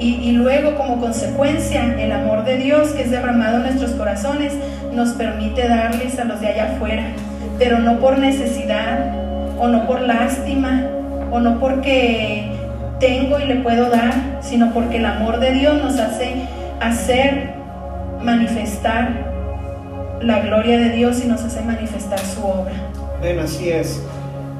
Y, 0.00 0.32
luego 0.32 0.76
como 0.76 0.98
consecuencia, 0.98 1.94
el 1.98 2.10
amor 2.10 2.44
de 2.44 2.56
Dios 2.56 2.88
que 2.88 3.02
es 3.02 3.10
derramado 3.10 3.58
en 3.58 3.64
nuestros 3.64 3.90
corazones 3.90 4.54
nos 4.94 5.10
permite 5.10 5.68
darles 5.68 6.18
a 6.18 6.24
los 6.24 6.40
de 6.40 6.48
allá 6.48 6.72
afuera, 6.74 7.04
pero 7.58 7.78
no 7.78 7.98
por 7.98 8.18
necesidad 8.18 9.14
o 9.58 9.68
no 9.68 9.86
por 9.86 10.00
lástima 10.00 10.86
o 11.30 11.38
no 11.38 11.60
porque 11.60 12.59
tengo 13.00 13.40
y 13.40 13.46
le 13.46 13.56
puedo 13.56 13.90
dar, 13.90 14.38
sino 14.42 14.72
porque 14.72 14.98
el 14.98 15.06
amor 15.06 15.40
de 15.40 15.52
Dios 15.52 15.82
nos 15.82 15.98
hace 15.98 16.46
hacer 16.80 17.54
manifestar 18.22 19.30
la 20.20 20.40
gloria 20.40 20.78
de 20.78 20.90
Dios 20.90 21.24
y 21.24 21.26
nos 21.26 21.42
hace 21.42 21.62
manifestar 21.62 22.18
su 22.18 22.44
obra. 22.44 22.72
Ven, 23.22 23.38
así 23.38 23.70
es. 23.70 24.02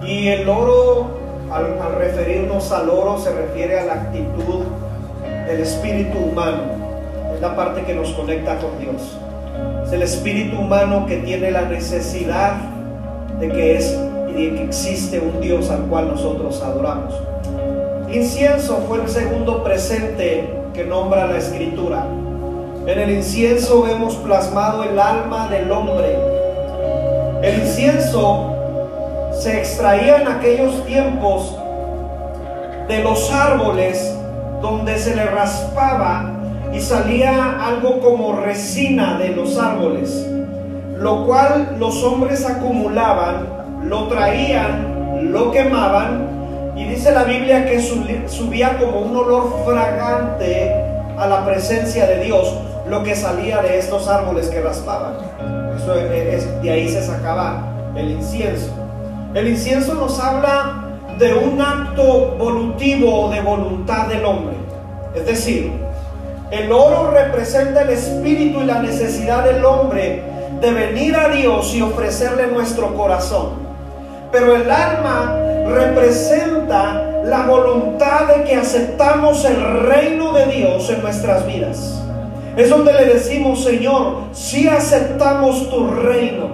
Y 0.04 0.28
el 0.28 0.48
oro, 0.48 1.18
al, 1.52 1.98
referirnos 1.98 2.72
al 2.72 2.88
oro, 2.88 3.18
se 3.18 3.30
refiere 3.30 3.78
a 3.78 3.84
la 3.84 3.92
actitud 3.94 4.64
del 5.46 5.60
espíritu 5.60 6.18
humano. 6.18 6.62
Es 7.34 7.40
la 7.40 7.54
parte 7.54 7.82
que 7.82 7.94
nos 7.94 8.10
conecta 8.12 8.56
con 8.56 8.78
Dios. 8.78 9.18
Es 9.84 9.92
el 9.92 10.02
espíritu 10.02 10.58
humano 10.58 11.04
que 11.06 11.18
tiene 11.18 11.50
la 11.50 11.62
necesidad 11.62 12.54
de 13.38 13.48
que 13.48 13.76
es 13.76 13.98
y 14.28 14.32
de 14.32 14.54
que 14.54 14.64
existe 14.64 15.20
un 15.20 15.40
Dios 15.40 15.70
al 15.70 15.82
cual 15.82 16.08
nosotros 16.08 16.62
adoramos. 16.62 17.14
Incienso 18.12 18.84
fue 18.88 19.02
el 19.02 19.08
segundo 19.08 19.62
presente 19.62 20.52
que 20.74 20.84
nombra 20.84 21.28
la 21.28 21.38
escritura. 21.38 22.06
En 22.84 22.98
el 22.98 23.08
incienso 23.08 23.82
vemos 23.82 24.16
plasmado 24.16 24.82
el 24.82 24.98
alma 24.98 25.46
del 25.46 25.70
hombre. 25.70 26.18
El 27.40 27.60
incienso 27.60 28.52
se 29.32 29.58
extraía 29.58 30.22
en 30.22 30.26
aquellos 30.26 30.84
tiempos 30.86 31.56
de 32.88 33.00
los 33.04 33.30
árboles 33.30 34.12
donde 34.60 34.98
se 34.98 35.14
le 35.14 35.26
raspaba 35.26 36.32
y 36.72 36.80
salía 36.80 37.64
algo 37.64 38.00
como 38.00 38.40
resina 38.40 39.18
de 39.18 39.28
los 39.28 39.56
árboles, 39.56 40.28
lo 40.98 41.26
cual 41.26 41.76
los 41.78 42.02
hombres 42.02 42.44
acumulaban, 42.44 43.46
lo 43.84 44.08
traían, 44.08 45.30
lo 45.30 45.52
quemaban 45.52 46.29
y 46.80 46.84
dice 46.86 47.12
la 47.12 47.24
Biblia 47.24 47.66
que 47.66 47.78
subía 47.78 48.78
como 48.78 49.00
un 49.00 49.14
olor 49.14 49.64
fragante 49.66 50.72
a 51.18 51.26
la 51.26 51.44
presencia 51.44 52.06
de 52.06 52.24
Dios, 52.24 52.54
lo 52.88 53.02
que 53.02 53.14
salía 53.14 53.60
de 53.60 53.78
estos 53.78 54.08
árboles 54.08 54.48
que 54.48 54.62
raspaban. 54.62 55.12
Eso 55.76 55.94
es, 55.94 56.62
de 56.62 56.70
ahí 56.70 56.88
se 56.88 57.02
sacaba 57.02 57.92
el 57.94 58.12
incienso. 58.12 58.70
El 59.34 59.48
incienso 59.48 59.92
nos 59.94 60.18
habla 60.18 60.84
de 61.18 61.34
un 61.34 61.60
acto 61.60 62.36
volutivo 62.38 63.28
de 63.28 63.42
voluntad 63.42 64.06
del 64.06 64.24
hombre. 64.24 64.56
Es 65.14 65.26
decir, 65.26 65.70
el 66.50 66.72
oro 66.72 67.10
representa 67.10 67.82
el 67.82 67.90
espíritu 67.90 68.62
y 68.62 68.64
la 68.64 68.80
necesidad 68.80 69.44
del 69.44 69.62
hombre 69.66 70.22
de 70.62 70.72
venir 70.72 71.14
a 71.14 71.28
Dios 71.28 71.74
y 71.74 71.82
ofrecerle 71.82 72.46
nuestro 72.46 72.94
corazón. 72.94 73.68
Pero 74.32 74.56
el 74.56 74.70
alma 74.70 75.49
representa 75.70 77.22
la 77.24 77.46
voluntad 77.46 78.26
de 78.26 78.44
que 78.44 78.56
aceptamos 78.56 79.44
el 79.44 79.82
reino 79.82 80.32
de 80.32 80.46
Dios 80.46 80.90
en 80.90 81.02
nuestras 81.02 81.46
vidas. 81.46 82.02
Es 82.56 82.68
donde 82.68 82.92
le 82.92 83.06
decimos, 83.06 83.62
Señor, 83.62 84.24
si 84.32 84.68
aceptamos 84.68 85.70
tu 85.70 85.88
reino. 85.88 86.48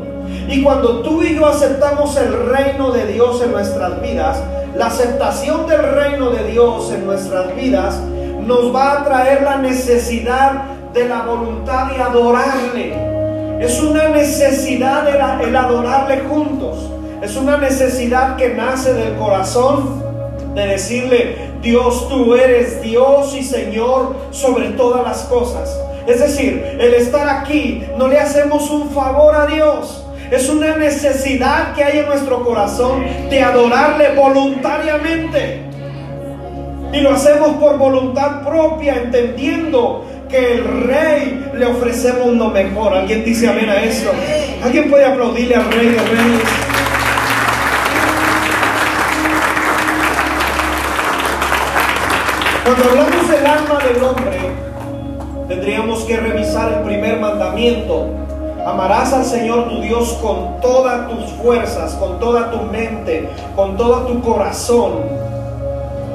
Y 0.48 0.62
cuando 0.62 1.00
tú 1.02 1.22
y 1.22 1.34
yo 1.34 1.46
aceptamos 1.46 2.16
el 2.16 2.50
reino 2.50 2.92
de 2.92 3.06
Dios 3.06 3.42
en 3.42 3.52
nuestras 3.52 4.00
vidas, 4.02 4.42
la 4.76 4.86
aceptación 4.86 5.66
del 5.66 5.82
reino 5.82 6.30
de 6.30 6.50
Dios 6.50 6.92
en 6.92 7.06
nuestras 7.06 7.54
vidas 7.56 7.98
nos 8.46 8.74
va 8.74 9.00
a 9.00 9.04
traer 9.04 9.42
la 9.42 9.56
necesidad 9.56 10.64
de 10.92 11.08
la 11.08 11.22
voluntad 11.22 11.90
de 11.90 12.02
adorarle. 12.02 12.94
Es 13.60 13.80
una 13.80 14.08
necesidad 14.08 15.08
el 15.42 15.56
adorarle 15.56 16.20
juntos. 16.28 16.90
Es 17.22 17.34
una 17.36 17.56
necesidad 17.56 18.36
que 18.36 18.50
nace 18.50 18.92
del 18.92 19.16
corazón 19.16 20.02
de 20.54 20.66
decirle, 20.66 21.36
Dios, 21.62 22.08
tú 22.08 22.34
eres 22.34 22.82
Dios 22.82 23.34
y 23.34 23.42
Señor 23.42 24.14
sobre 24.30 24.70
todas 24.70 25.02
las 25.02 25.24
cosas. 25.24 25.76
Es 26.06 26.20
decir, 26.20 26.76
el 26.78 26.94
estar 26.94 27.28
aquí 27.28 27.82
no 27.96 28.06
le 28.08 28.18
hacemos 28.18 28.70
un 28.70 28.90
favor 28.90 29.34
a 29.34 29.46
Dios. 29.46 30.04
Es 30.30 30.48
una 30.48 30.76
necesidad 30.76 31.74
que 31.74 31.84
hay 31.84 31.98
en 32.00 32.06
nuestro 32.06 32.44
corazón 32.44 33.04
de 33.30 33.42
adorarle 33.42 34.14
voluntariamente. 34.14 35.62
Y 36.92 37.00
lo 37.00 37.12
hacemos 37.12 37.56
por 37.56 37.78
voluntad 37.78 38.42
propia, 38.44 38.94
entendiendo 38.96 40.04
que 40.28 40.54
el 40.54 40.64
rey 40.84 41.50
le 41.54 41.66
ofrecemos 41.66 42.34
lo 42.34 42.48
mejor. 42.48 42.94
¿Alguien 42.94 43.24
dice 43.24 43.48
amén 43.48 43.68
a 43.68 43.82
eso? 43.82 44.10
¿Alguien 44.62 44.90
puede 44.90 45.04
aplaudirle 45.04 45.56
al 45.56 45.72
rey? 45.72 45.96
Cuando 52.66 52.82
hablamos 52.82 53.30
del 53.30 53.46
alma 53.46 53.78
del 53.78 54.02
hombre, 54.02 54.38
tendríamos 55.46 56.02
que 56.02 56.16
revisar 56.16 56.72
el 56.72 56.80
primer 56.80 57.20
mandamiento. 57.20 58.08
Amarás 58.66 59.12
al 59.12 59.24
Señor 59.24 59.68
tu 59.68 59.80
Dios 59.82 60.18
con 60.20 60.60
todas 60.60 61.08
tus 61.08 61.30
fuerzas, 61.34 61.94
con 61.94 62.18
toda 62.18 62.50
tu 62.50 62.62
mente, 62.62 63.30
con 63.54 63.76
todo 63.76 64.08
tu 64.08 64.20
corazón. 64.20 64.94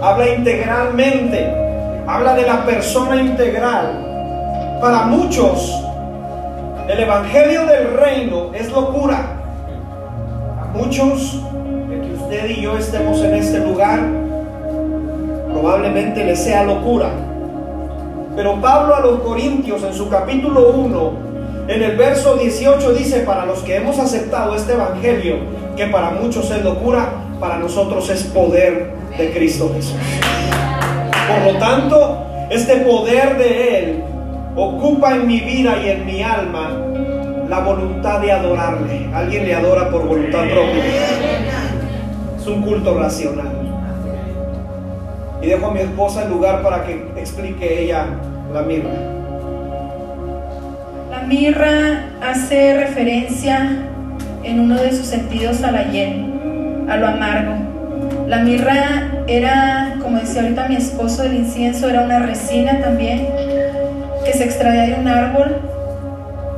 Habla 0.02 0.28
integralmente, 0.28 2.04
habla 2.06 2.34
de 2.34 2.42
la 2.42 2.66
persona 2.66 3.16
integral. 3.16 4.80
Para 4.82 5.04
muchos, 5.04 5.82
el 6.90 7.00
Evangelio 7.00 7.66
del 7.66 7.94
Reino 7.94 8.54
es 8.54 8.70
locura. 8.70 9.38
A 10.62 10.78
muchos 10.78 11.42
de 11.88 12.02
que 12.02 12.14
usted 12.14 12.50
y 12.50 12.62
yo 12.62 12.76
estemos 12.76 13.22
en 13.22 13.36
este 13.36 13.60
lugar, 13.60 14.02
probablemente 15.52 16.24
le 16.24 16.36
sea 16.36 16.64
locura. 16.64 17.10
Pero 18.36 18.62
Pablo 18.62 18.96
a 18.96 19.02
los 19.02 19.20
Corintios 19.20 19.84
en 19.84 19.94
su 19.94 20.10
capítulo 20.10 20.70
1, 20.70 21.12
en 21.68 21.84
el 21.84 21.96
verso 21.98 22.36
18 22.36 22.94
dice, 22.94 23.20
para 23.22 23.46
los 23.46 23.60
que 23.60 23.76
hemos 23.76 24.00
aceptado 24.00 24.56
este 24.56 24.74
Evangelio, 24.74 25.36
que 25.76 25.88
para 25.88 26.12
muchos 26.12 26.50
es 26.52 26.64
locura, 26.64 27.10
para 27.40 27.58
nosotros 27.58 28.10
es 28.10 28.24
poder 28.24 28.92
de 29.18 29.32
Cristo 29.32 29.72
Jesús. 29.76 29.96
Por 31.28 31.54
lo 31.54 31.60
tanto, 31.60 32.26
este 32.50 32.78
poder 32.78 33.38
de 33.38 33.80
Él 33.80 34.04
ocupa 34.56 35.16
en 35.16 35.28
mi 35.28 35.40
vida 35.40 35.78
y 35.84 35.90
en 35.90 36.06
mi 36.06 36.22
alma 36.22 36.72
la 37.50 37.60
voluntad 37.60 38.20
de 38.20 38.32
adorarle. 38.32 39.10
Alguien 39.14 39.46
le 39.46 39.56
adora 39.56 39.90
por 39.90 40.08
voluntad 40.08 40.44
propia. 40.44 40.84
Es 42.38 42.48
un 42.48 42.62
culto 42.62 42.98
racional. 42.98 43.61
Y 45.42 45.48
dejo 45.48 45.68
a 45.68 45.72
mi 45.74 45.80
esposa 45.80 46.24
el 46.24 46.30
lugar 46.30 46.62
para 46.62 46.86
que 46.86 46.94
explique 47.18 47.84
ella 47.84 48.06
la 48.54 48.62
mirra. 48.62 48.92
La 51.10 51.22
mirra 51.28 52.06
hace 52.22 52.78
referencia 52.78 53.70
en 54.44 54.60
uno 54.60 54.80
de 54.80 54.92
sus 54.92 55.08
sentidos 55.08 55.64
a 55.64 55.72
la 55.72 55.90
hiel, 55.90 56.26
a 56.90 56.98
lo 56.98 57.08
amargo. 57.08 57.54
La 58.28 58.40
mirra 58.40 59.24
era, 59.28 59.96
como 60.02 60.20
decía 60.20 60.44
ahorita 60.44 60.68
mi 60.68 60.76
esposo, 60.76 61.24
el 61.24 61.36
incienso 61.36 61.90
era 61.90 62.02
una 62.02 62.20
resina 62.20 62.80
también 62.80 63.28
que 64.24 64.34
se 64.34 64.44
extraía 64.44 64.96
de 64.96 65.02
un 65.02 65.08
árbol. 65.08 65.58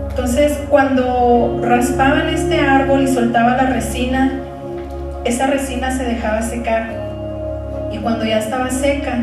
Entonces, 0.10 0.60
cuando 0.69 1.62
raspaban 1.63 2.28
este 2.30 2.60
árbol 2.60 3.04
y 3.04 3.08
soltaba 3.08 3.56
la 3.56 3.65
resina, 3.67 4.39
esa 5.24 5.48
resina 5.48 5.89
se 5.98 6.04
dejaba 6.04 6.41
secar 6.41 7.02
y 7.93 7.97
cuando 7.99 8.25
ya 8.25 8.39
estaba 8.39 8.69
seca, 8.69 9.19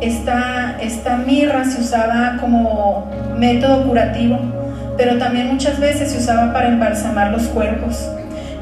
esta, 0.00 0.76
esta 0.82 1.16
mirra 1.16 1.64
se 1.64 1.80
usaba 1.80 2.36
como 2.38 3.10
método 3.38 3.84
curativo 3.84 4.38
pero 4.96 5.18
también 5.18 5.48
muchas 5.48 5.78
veces 5.78 6.10
se 6.10 6.18
usaba 6.18 6.52
para 6.52 6.68
embalsamar 6.68 7.30
los 7.30 7.44
cuerpos. 7.44 8.08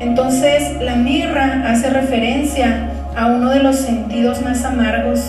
Entonces 0.01 0.81
la 0.81 0.97
mirra 0.97 1.65
hace 1.67 1.91
referencia 1.91 2.89
a 3.17 3.27
uno 3.27 3.51
de 3.51 3.61
los 3.61 3.77
sentidos 3.77 4.43
más 4.43 4.65
amargos 4.65 5.21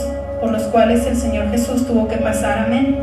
por 0.41 0.51
los 0.51 0.63
cuales 0.63 1.05
el 1.05 1.15
Señor 1.15 1.49
Jesús 1.51 1.87
tuvo 1.87 2.07
que 2.07 2.17
pasar, 2.17 2.65
amén. 2.65 2.99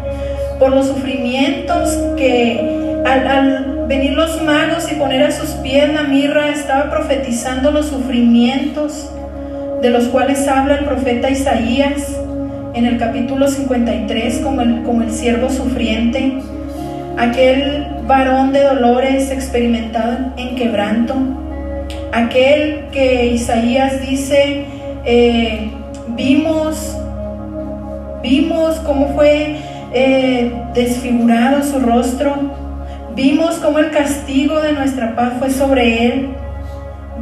Por 0.58 0.70
los 0.70 0.86
sufrimientos 0.86 1.96
que 2.16 3.00
al, 3.04 3.86
venir 3.88 4.12
los 4.12 4.42
magos 4.42 4.90
y 4.90 4.96
poner 4.96 5.24
a 5.24 5.30
sus 5.30 5.50
pies 5.62 5.92
la 5.92 6.02
mirra, 6.02 6.50
estaba 6.50 6.90
profetizando 6.90 7.70
los 7.70 7.86
sufrimientos 7.86 9.10
de 9.82 9.90
los 9.90 10.04
cuales 10.04 10.46
habla 10.46 10.76
el 10.76 10.84
profeta 10.84 11.28
Isaías 11.28 12.16
en 12.72 12.86
el 12.86 12.98
capítulo 12.98 13.48
53 13.48 14.38
como 14.38 14.62
el, 14.62 14.82
como 14.84 15.02
el 15.02 15.10
siervo 15.10 15.50
sufriente, 15.50 16.38
aquel 17.18 17.88
varón 18.06 18.52
de 18.52 18.62
dolores 18.62 19.32
experimentado 19.32 20.32
en 20.36 20.54
quebranto, 20.54 21.16
aquel 22.12 22.86
que 22.92 23.26
Isaías 23.26 24.00
dice, 24.08 24.66
eh, 25.04 25.72
vimos, 26.10 26.96
vimos 28.22 28.76
cómo 28.86 29.08
fue 29.16 29.56
eh, 29.92 30.52
desfigurado 30.74 31.64
su 31.64 31.80
rostro, 31.80 32.36
vimos 33.16 33.56
cómo 33.56 33.80
el 33.80 33.90
castigo 33.90 34.60
de 34.60 34.74
nuestra 34.74 35.16
paz 35.16 35.32
fue 35.40 35.50
sobre 35.50 36.06
él, 36.06 36.28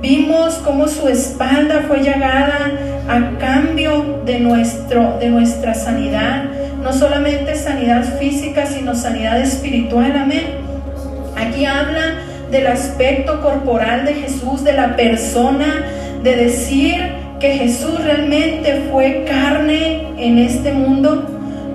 vimos 0.00 0.54
cómo 0.64 0.88
su 0.88 1.08
espalda 1.08 1.84
fue 1.86 2.02
llagada 2.02 2.72
a 3.08 3.38
cambio 3.38 4.22
de, 4.24 4.40
nuestro, 4.40 5.18
de 5.18 5.28
nuestra 5.28 5.74
sanidad, 5.74 6.44
no 6.82 6.92
solamente 6.92 7.54
sanidad 7.56 8.04
física, 8.18 8.66
sino 8.66 8.94
sanidad 8.94 9.40
espiritual, 9.40 10.16
amén. 10.16 10.46
Aquí 11.36 11.64
habla 11.64 12.14
del 12.50 12.66
aspecto 12.66 13.40
corporal 13.40 14.04
de 14.04 14.14
Jesús, 14.14 14.64
de 14.64 14.72
la 14.72 14.96
persona, 14.96 15.84
de 16.22 16.36
decir 16.36 17.00
que 17.38 17.52
Jesús 17.52 18.02
realmente 18.04 18.82
fue 18.90 19.24
carne 19.28 20.08
en 20.18 20.38
este 20.38 20.72
mundo. 20.72 21.26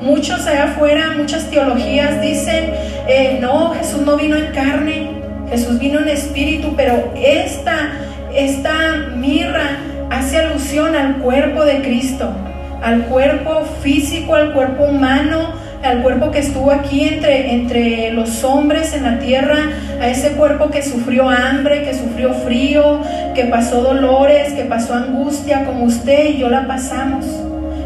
Muchos 0.02 0.46
allá 0.46 0.66
afuera, 0.66 1.14
muchas 1.18 1.50
teologías 1.50 2.22
dicen, 2.22 2.72
eh, 3.08 3.40
no, 3.42 3.74
Jesús 3.74 4.02
no 4.02 4.18
vino 4.18 4.36
en 4.36 4.52
carne, 4.54 5.10
Jesús 5.50 5.80
vino 5.80 6.00
en 6.00 6.10
espíritu, 6.10 6.74
pero 6.76 7.12
esta, 7.16 7.92
esta 8.36 9.10
mirra 9.16 9.78
hace 10.10 10.38
alusión 10.38 10.96
al 10.96 11.18
cuerpo 11.18 11.64
de 11.64 11.82
Cristo, 11.82 12.32
al 12.84 13.04
cuerpo 13.06 13.64
físico, 13.82 14.36
al 14.36 14.54
cuerpo 14.54 14.84
humano, 14.84 15.54
al 15.84 16.02
cuerpo 16.02 16.32
que 16.32 16.40
estuvo 16.40 16.72
aquí 16.72 17.08
entre, 17.08 17.54
entre 17.54 18.12
los 18.12 18.44
hombres 18.44 18.94
en 18.94 19.04
la 19.04 19.20
tierra, 19.20 19.58
a 20.02 20.08
ese 20.10 20.32
cuerpo 20.32 20.70
que 20.70 20.82
sufrió 20.82 21.30
hambre, 21.30 21.84
que 21.84 21.94
sufrió 21.94 22.34
frío, 22.34 23.00
que 23.34 23.46
pasó 23.46 23.82
dolores, 23.82 24.54
que 24.54 24.64
pasó 24.64 24.96
angustia, 24.96 25.66
como 25.66 25.86
usted 25.86 26.26
y 26.26 26.38
yo 26.38 26.50
la 26.50 26.68
pasamos. 26.68 27.26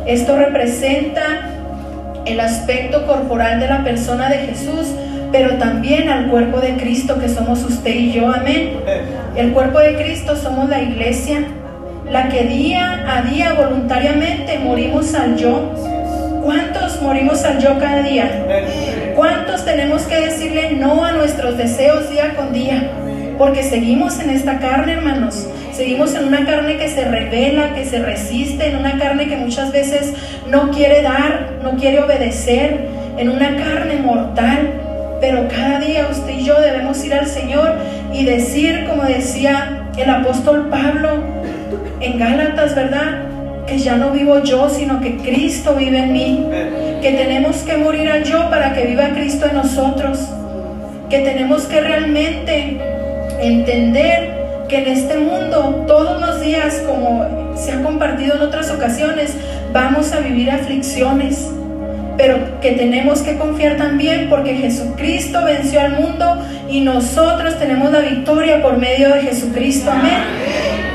Esto 0.06 0.38
representa 0.38 1.22
el 2.26 2.40
aspecto 2.40 3.06
corporal 3.06 3.60
de 3.60 3.68
la 3.68 3.84
persona 3.84 4.30
de 4.30 4.38
Jesús, 4.38 4.88
pero 5.32 5.58
también 5.58 6.10
al 6.10 6.28
cuerpo 6.30 6.60
de 6.60 6.76
Cristo 6.78 7.20
que 7.20 7.30
somos 7.30 7.64
usted 7.64 7.94
y 7.94 8.12
yo, 8.12 8.32
amén. 8.32 8.74
El 9.36 9.52
cuerpo 9.52 9.80
de 9.80 9.96
Cristo 9.96 10.36
somos 10.36 10.70
la 10.70 10.82
iglesia, 10.82 11.44
la 12.10 12.30
que 12.30 12.44
día 12.44 13.06
a 13.08 13.22
día 13.22 13.54
voluntariamente 13.54 14.60
morimos 14.60 15.14
al 15.14 15.38
yo 15.38 15.74
¿Cuántos 16.50 17.00
morimos 17.02 17.44
al 17.44 17.60
yo 17.60 17.78
cada 17.80 18.02
día? 18.02 18.44
¿Cuántos 19.16 19.66
tenemos 19.66 20.04
que 20.04 20.20
decirle 20.20 20.72
no 20.72 21.06
a 21.06 21.12
nuestros 21.12 21.58
deseos 21.58 22.10
día 22.10 22.36
con 22.36 22.54
día? 22.54 22.90
Porque 23.38 23.62
seguimos 23.62 24.20
en 24.20 24.32
esta 24.32 24.58
carne, 24.58 24.94
hermanos. 24.94 25.48
Seguimos 25.74 26.16
en 26.16 26.26
una 26.26 26.48
carne 26.48 26.78
que 26.78 26.88
se 26.88 27.06
revela, 27.06 27.76
que 27.76 27.86
se 27.86 28.00
resiste, 28.00 28.68
en 28.68 28.78
una 28.78 28.98
carne 28.98 29.28
que 29.28 29.38
muchas 29.38 29.72
veces 29.72 30.14
no 30.50 30.72
quiere 30.72 31.04
dar, 31.04 31.60
no 31.62 31.78
quiere 31.78 32.02
obedecer, 32.02 32.88
en 33.18 33.30
una 33.30 33.56
carne 33.56 33.98
mortal. 33.98 34.72
Pero 35.20 35.48
cada 35.48 35.80
día 35.80 36.08
usted 36.10 36.34
y 36.34 36.44
yo 36.44 36.60
debemos 36.60 37.04
ir 37.04 37.14
al 37.14 37.28
Señor 37.28 37.74
y 38.14 38.26
decir, 38.26 38.86
como 38.88 39.04
decía 39.04 39.90
el 39.98 40.10
apóstol 40.10 40.70
Pablo 40.70 41.10
en 42.00 42.18
Gálatas, 42.18 42.76
¿verdad? 42.76 43.30
que 43.70 43.78
ya 43.78 43.96
no 43.96 44.10
vivo 44.10 44.42
yo, 44.44 44.68
sino 44.68 45.00
que 45.00 45.18
Cristo 45.18 45.76
vive 45.76 46.00
en 46.00 46.12
mí, 46.12 46.48
que 47.02 47.12
tenemos 47.12 47.58
que 47.58 47.78
morir 47.78 48.10
al 48.10 48.24
yo 48.24 48.50
para 48.50 48.74
que 48.74 48.88
viva 48.88 49.10
Cristo 49.10 49.46
en 49.46 49.56
nosotros, 49.56 50.20
que 51.10 51.20
tenemos 51.20 51.64
que 51.66 51.80
realmente 51.80 52.80
entender 53.40 54.66
que 54.68 54.78
en 54.80 54.88
este 54.88 55.18
mundo 55.18 55.86
todos 55.88 56.20
los 56.20 56.42
días, 56.42 56.84
como 56.88 57.56
se 57.56 57.72
ha 57.72 57.84
compartido 57.84 58.36
en 58.36 58.42
otras 58.42 58.72
ocasiones, 58.72 59.36
vamos 59.72 60.12
a 60.14 60.20
vivir 60.20 60.50
aflicciones, 60.50 61.52
pero 62.20 62.60
que 62.60 62.74
tenemos 62.74 63.22
que 63.22 63.38
confiar 63.38 63.78
también 63.78 64.28
porque 64.30 64.54
Jesucristo 64.54 65.42
venció 65.46 65.80
al 65.80 65.94
mundo 65.94 66.38
y 66.70 66.82
nosotros 66.82 67.58
tenemos 67.58 67.94
la 67.94 68.00
victoria 68.00 68.62
por 68.62 68.78
medio 68.78 69.08
de 69.16 69.22
Jesucristo. 69.22 69.90
Amén. 69.90 70.20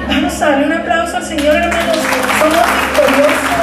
Vamos 0.07 0.43
a 0.43 0.51
darle 0.51 0.67
un 0.67 0.73
aplauso 0.75 1.17
al 1.17 1.25
Señor, 1.25 1.57
hermanos. 1.57 1.97
Somos 2.39 2.67
victoriosos. 2.77 3.63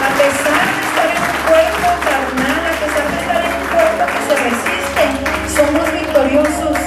A 0.00 0.10
pesar 0.16 0.64
de 0.64 0.80
estar 0.88 1.08
en 1.12 1.20
un 1.28 1.36
cuerpo 1.44 1.88
carnal, 2.08 2.62
a 2.64 2.74
pesar 2.80 3.04
de 3.10 3.16
estar 3.20 3.40
en 3.44 3.52
un 3.60 3.66
cuerpo 3.68 4.02
que 4.08 4.20
se 4.24 4.34
resiste, 4.48 5.02
somos 5.54 5.86
victoriosos. 5.92 6.78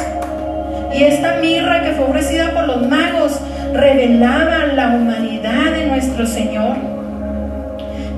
Y 0.97 1.03
esta 1.03 1.35
mirra 1.35 1.83
que 1.83 1.91
fue 1.91 2.05
ofrecida 2.05 2.51
por 2.55 2.65
los 2.65 2.87
magos 2.89 3.39
revelaba 3.71 4.65
la 4.73 4.95
humanidad 4.95 5.73
de 5.73 5.85
nuestro 5.85 6.25
Señor. 6.25 6.92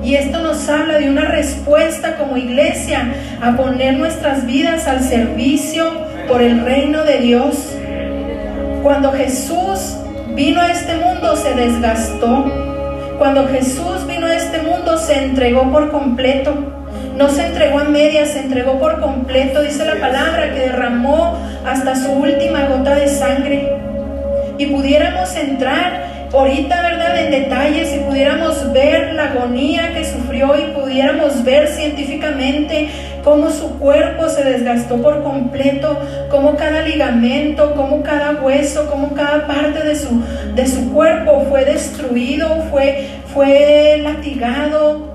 Y 0.06 0.14
esto 0.14 0.38
nos 0.40 0.68
habla 0.68 1.00
de 1.00 1.10
una 1.10 1.24
respuesta 1.24 2.16
como 2.16 2.36
iglesia 2.36 3.12
a 3.42 3.56
poner 3.56 3.94
nuestras 3.94 4.46
vidas 4.46 4.86
al 4.86 5.00
servicio 5.02 5.84
por 6.28 6.42
el 6.42 6.64
reino 6.64 7.02
de 7.02 7.18
Dios. 7.18 7.74
Cuando 8.84 9.10
Jesús 9.10 9.96
vino 10.36 10.60
a 10.60 10.70
este 10.70 10.94
mundo 10.98 11.34
se 11.34 11.54
desgastó. 11.54 12.44
Cuando 13.18 13.48
Jesús 13.48 14.06
vino 14.06 14.28
a 14.28 14.36
este 14.36 14.62
mundo 14.62 14.96
se 14.96 15.24
entregó 15.24 15.72
por 15.72 15.90
completo. 15.90 16.54
No 17.16 17.28
se 17.28 17.44
entregó 17.44 17.80
a 17.80 17.84
medias, 17.84 18.28
se 18.28 18.42
entregó 18.42 18.78
por 18.78 19.00
completo. 19.00 19.60
Dice 19.62 19.84
la 19.84 19.96
palabra 19.96 20.54
que 20.54 20.60
derramó 20.60 21.36
hasta 21.66 21.96
su 21.96 22.12
última 22.12 22.66
gota 22.66 22.94
de 22.94 23.08
sangre. 23.08 23.76
Y 24.56 24.66
pudiéramos 24.66 25.34
entrar 25.34 26.05
ahorita, 26.32 26.82
¿verdad?, 26.82 27.24
en 27.24 27.30
detalles, 27.30 27.88
si 27.90 27.98
pudiéramos 28.00 28.72
ver 28.72 29.14
la 29.14 29.30
agonía 29.30 29.92
que 29.94 30.04
sufrió 30.04 30.54
y 30.58 30.72
pudiéramos 30.72 31.44
ver 31.44 31.68
científicamente 31.68 32.88
cómo 33.24 33.50
su 33.50 33.78
cuerpo 33.78 34.28
se 34.28 34.44
desgastó 34.44 35.02
por 35.02 35.22
completo, 35.22 35.98
cómo 36.30 36.56
cada 36.56 36.82
ligamento, 36.82 37.74
cómo 37.74 38.02
cada 38.02 38.40
hueso, 38.42 38.88
cómo 38.90 39.14
cada 39.14 39.46
parte 39.46 39.82
de 39.82 39.96
su, 39.96 40.22
de 40.54 40.66
su 40.66 40.92
cuerpo 40.92 41.44
fue 41.48 41.64
destruido, 41.64 42.48
fue, 42.70 43.06
fue 43.32 43.98
latigado, 44.02 45.12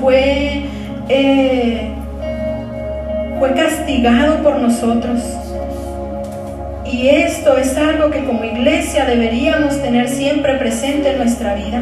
fue, 0.00 0.64
eh, 1.08 1.90
fue 3.38 3.52
castigado 3.54 4.42
por 4.42 4.58
nosotros. 4.58 5.41
Y 6.92 7.08
esto 7.08 7.56
es 7.56 7.76
algo 7.78 8.10
que 8.10 8.22
como 8.24 8.44
iglesia 8.44 9.06
deberíamos 9.06 9.80
tener 9.80 10.10
siempre 10.10 10.56
presente 10.56 11.12
en 11.12 11.18
nuestra 11.18 11.54
vida. 11.54 11.80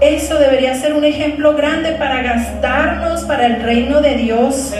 Eso 0.00 0.38
debería 0.38 0.74
ser 0.74 0.94
un 0.94 1.04
ejemplo 1.04 1.54
grande 1.54 1.92
para 1.92 2.20
gastarnos 2.20 3.22
para 3.22 3.46
el 3.46 3.62
reino 3.62 4.00
de 4.00 4.16
Dios, 4.16 4.74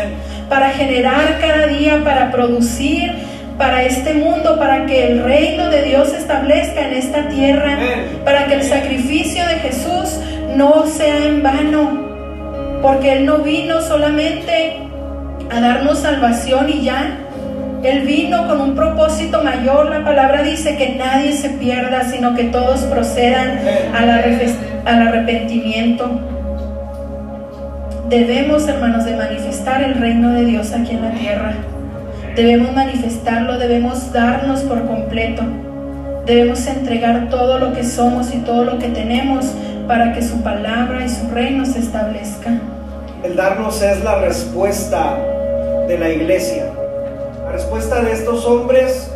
para 0.49 0.71
generar 0.71 1.39
cada 1.41 1.69
día, 1.69 2.03
para 2.03 2.33
producir 2.33 3.13
para 3.57 3.85
este 3.85 4.15
mundo, 4.15 4.59
para 4.59 4.85
que 4.87 5.07
el 5.07 5.23
reino 5.23 5.71
de 5.71 5.83
Dios 5.83 6.09
se 6.09 6.19
establezca 6.19 6.89
en 6.89 6.95
esta 6.95 7.29
tierra, 7.29 7.79
para 8.25 8.47
que 8.47 8.55
el 8.55 8.65
sacrificio 8.65 9.47
de 9.47 9.55
Jesús 9.61 10.19
no 10.57 10.87
sea 10.87 11.27
en 11.27 11.41
vano, 11.41 12.81
porque 12.83 13.13
Él 13.13 13.27
no 13.27 13.39
vino 13.39 13.81
solamente 13.81 14.79
a 15.51 15.61
darnos 15.61 16.01
salvación 16.01 16.69
y 16.69 16.83
ya, 16.83 17.19
él 17.85 18.01
vino 18.07 18.49
con 18.49 18.61
un 18.61 18.75
propósito 18.75 19.43
mayor. 19.43 19.91
La 19.91 20.05
palabra 20.05 20.43
dice 20.43 20.77
que 20.77 20.97
nadie 20.97 21.33
se 21.33 21.51
pierda, 21.51 22.05
sino 22.05 22.35
que 22.35 22.45
todos 22.45 22.81
procedan 22.83 23.61
al 23.95 24.99
arrepentimiento. 25.09 26.21
Debemos, 28.09 28.69
hermanos, 28.69 29.05
de 29.05 29.17
manifestar 29.17 29.83
el 29.83 29.95
reino 29.95 30.33
de 30.33 30.45
Dios 30.45 30.73
aquí 30.73 30.93
en 30.93 31.03
la 31.03 31.11
tierra. 31.13 31.53
Debemos 32.37 32.73
manifestarlo, 32.73 33.59
debemos 33.59 34.13
darnos 34.13 34.61
por 34.61 34.87
completo. 34.87 35.43
Debemos 36.27 36.67
entregar 36.67 37.29
todo 37.29 37.59
lo 37.59 37.73
que 37.73 37.85
somos 37.85 38.35
y 38.35 38.39
todo 38.39 38.65
lo 38.65 38.79
que 38.79 38.89
tenemos 38.89 39.47
para 39.87 40.13
que 40.13 40.23
su 40.23 40.43
palabra 40.43 41.05
y 41.05 41.09
su 41.09 41.29
reino 41.31 41.67
se 41.67 41.81
establezca. 41.81 42.51
El 43.23 43.37
darnos 43.37 43.83
es 43.83 44.03
la 44.03 44.21
respuesta 44.21 45.19
de 45.87 45.99
la 45.99 46.11
iglesia. 46.11 46.74
La 47.55 47.61
respuesta 47.61 48.03
de 48.03 48.11
estos 48.11 48.45
hombres 48.47 49.09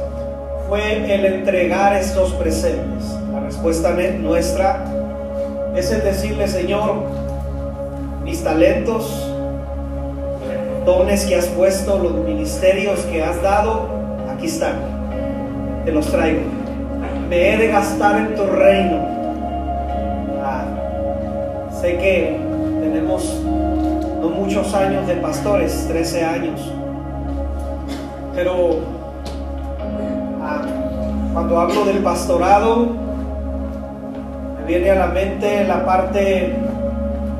fue 0.68 1.12
el 1.12 1.24
entregar 1.24 1.96
estos 1.96 2.32
presentes. 2.34 3.04
La 3.32 3.40
respuesta 3.40 3.96
nuestra 4.20 4.84
es 5.74 5.90
el 5.90 6.04
decirle, 6.04 6.46
Señor, 6.46 7.02
mis 8.22 8.44
talentos, 8.44 9.28
dones 10.86 11.24
que 11.24 11.34
has 11.34 11.46
puesto, 11.46 11.98
los 11.98 12.12
ministerios 12.12 13.00
que 13.06 13.24
has 13.24 13.42
dado, 13.42 13.88
aquí 14.32 14.46
están. 14.46 14.76
Te 15.84 15.90
los 15.90 16.06
traigo. 16.06 16.42
Me 17.28 17.54
he 17.54 17.56
de 17.56 17.66
gastar 17.66 18.20
en 18.20 18.36
tu 18.36 18.44
reino. 18.44 18.98
Ah, 20.44 20.64
sé 21.80 21.96
que 21.96 22.38
tenemos 22.82 23.42
no 23.42 24.28
muchos 24.28 24.72
años 24.74 25.08
de 25.08 25.16
pastores, 25.16 25.86
13 25.88 26.22
años. 26.22 26.72
Pero 28.38 28.76
ah, 30.40 30.62
cuando 31.32 31.58
hablo 31.58 31.84
del 31.86 31.98
pastorado, 32.04 32.86
me 34.60 34.64
viene 34.64 34.90
a 34.90 34.94
la 34.94 35.06
mente 35.06 35.64
la 35.64 35.84
parte 35.84 36.54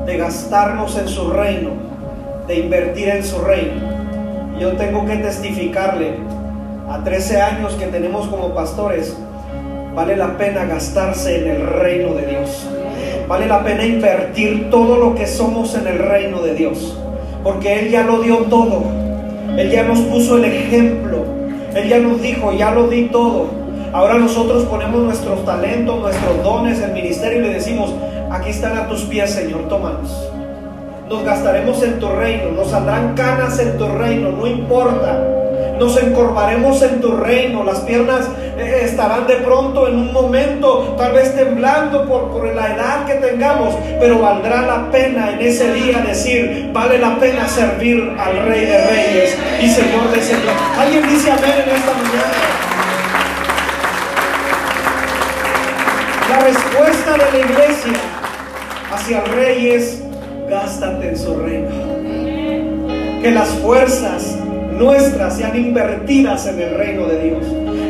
de 0.05 0.17
gastarnos 0.17 0.97
en 0.97 1.07
su 1.07 1.29
reino, 1.29 1.69
de 2.49 2.59
invertir 2.59 3.07
en 3.07 3.23
su 3.23 3.39
reino. 3.39 3.79
Yo 4.59 4.73
tengo 4.73 5.05
que 5.05 5.15
testificarle 5.15 6.17
a 6.89 7.01
13 7.01 7.41
años 7.43 7.75
que 7.75 7.85
tenemos 7.85 8.27
como 8.27 8.53
pastores, 8.53 9.15
vale 9.95 10.17
la 10.17 10.37
pena 10.37 10.65
gastarse 10.65 11.43
en 11.43 11.47
el 11.47 11.65
reino 11.65 12.13
de 12.13 12.25
Dios. 12.25 12.67
Vale 13.25 13.45
la 13.45 13.63
pena 13.63 13.85
invertir 13.85 14.69
todo 14.69 14.97
lo 14.97 15.15
que 15.15 15.27
somos 15.27 15.75
en 15.75 15.87
el 15.87 15.99
reino 15.99 16.41
de 16.41 16.55
Dios. 16.55 16.97
Porque 17.41 17.79
Él 17.79 17.89
ya 17.89 18.03
lo 18.03 18.19
dio 18.19 18.39
todo. 18.49 18.98
Él 19.57 19.71
ya 19.71 19.83
nos 19.83 19.99
puso 19.99 20.37
el 20.37 20.45
ejemplo. 20.45 21.25
Él 21.75 21.87
ya 21.89 21.99
nos 21.99 22.21
dijo, 22.21 22.51
ya 22.53 22.71
lo 22.71 22.87
di 22.87 23.03
todo. 23.05 23.47
Ahora 23.91 24.15
nosotros 24.15 24.65
ponemos 24.65 25.01
nuestros 25.01 25.43
talentos, 25.45 25.99
nuestros 25.99 26.43
dones, 26.43 26.79
el 26.81 26.91
ministerio 26.91 27.39
y 27.39 27.41
le 27.43 27.53
decimos, 27.53 27.93
aquí 28.29 28.49
están 28.49 28.77
a 28.77 28.87
tus 28.87 29.01
pies, 29.03 29.31
Señor, 29.31 29.67
tómanos. 29.67 30.29
Nos 31.09 31.23
gastaremos 31.23 31.81
en 31.81 31.99
tu 31.99 32.07
reino, 32.07 32.51
nos 32.51 32.69
saldrán 32.69 33.15
canas 33.15 33.59
en 33.59 33.77
tu 33.77 33.87
reino, 33.87 34.31
no 34.31 34.45
importa. 34.45 35.38
Nos 35.79 35.97
encorvaremos 35.97 36.81
en 36.81 36.99
tu 36.99 37.15
reino, 37.15 37.63
las 37.63 37.79
piernas 37.79 38.27
eh, 38.57 38.81
estarán 38.83 39.25
de 39.27 39.35
pronto 39.35 39.87
en 39.87 39.95
un 39.95 40.11
momento, 40.11 40.95
tal 40.97 41.13
vez 41.13 41.33
temblando 41.33 42.05
por, 42.05 42.43
la 42.53 42.75
edad 42.75 43.05
que 43.05 43.13
tengamos, 43.15 43.73
pero 43.97 44.19
valdrá 44.19 44.61
la 44.63 44.91
pena 44.91 45.31
en 45.31 45.39
ese 45.39 45.73
día 45.73 45.99
decir, 45.99 46.69
vale 46.73 46.97
la 46.97 47.17
pena 47.17 47.47
servir 47.47 48.13
al 48.19 48.45
Rey 48.45 48.65
de 48.65 48.87
Reyes 48.87 49.37
y 49.61 49.69
Señor 49.69 50.11
de 50.11 50.21
Señor. 50.21 50.53
¿Alguien 50.77 51.07
dice 51.07 51.31
amén 51.31 51.53
en 51.63 51.75
esta 51.75 51.91
mañana? 51.93 52.59
La 56.29 56.39
respuesta 56.39 57.11
de 57.13 57.31
la 57.31 57.45
iglesia 57.45 57.93
hacia 58.91 59.23
el 59.23 59.31
rey 59.31 59.69
es, 59.69 60.03
gástate 60.49 61.09
en 61.09 61.17
su 61.17 61.37
reino. 61.37 61.69
Que 63.21 63.31
las 63.31 63.49
fuerzas 63.49 64.38
nuestras 64.79 65.35
sean 65.35 65.55
invertidas 65.55 66.47
en 66.47 66.59
el 66.61 66.73
reino 66.73 67.05
de 67.05 67.19
Dios. 67.19 67.45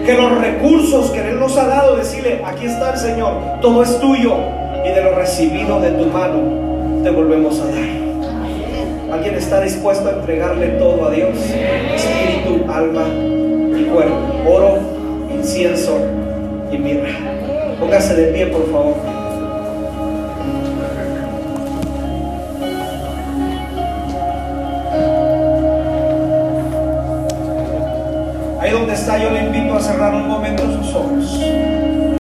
Que 0.05 0.13
los 0.15 0.41
recursos 0.41 1.11
que 1.11 1.19
Él 1.29 1.39
nos 1.39 1.55
ha 1.57 1.67
dado, 1.67 1.95
decirle, 1.95 2.41
aquí 2.43 2.65
está 2.65 2.93
el 2.93 2.99
Señor, 2.99 3.33
todo 3.61 3.83
es 3.83 3.99
tuyo. 3.99 4.35
Y 4.83 4.89
de 4.89 5.03
lo 5.03 5.13
recibido 5.13 5.79
de 5.79 5.91
tu 5.91 6.05
mano, 6.07 7.03
te 7.03 7.11
volvemos 7.11 7.59
a 7.59 7.65
dar. 7.65 9.13
¿Alguien 9.13 9.35
está 9.35 9.61
dispuesto 9.61 10.09
a 10.09 10.13
entregarle 10.13 10.67
todo 10.79 11.07
a 11.07 11.11
Dios? 11.11 11.37
Espíritu, 11.95 12.71
alma 12.71 13.07
y 13.07 13.83
cuerpo. 13.83 14.15
Oro, 14.47 14.79
incienso 15.31 15.97
y 16.71 16.77
mirra. 16.77 17.09
Póngase 17.79 18.15
de 18.15 18.33
pie, 18.33 18.47
por 18.47 18.71
favor. 18.71 19.08
Yo 29.21 29.29
le 29.31 29.45
invito 29.45 29.75
a 29.75 29.81
cerrar 29.81 30.13
un 30.13 30.27
momento 30.27 30.63
sus 30.71 30.95
ojos. 30.95 31.78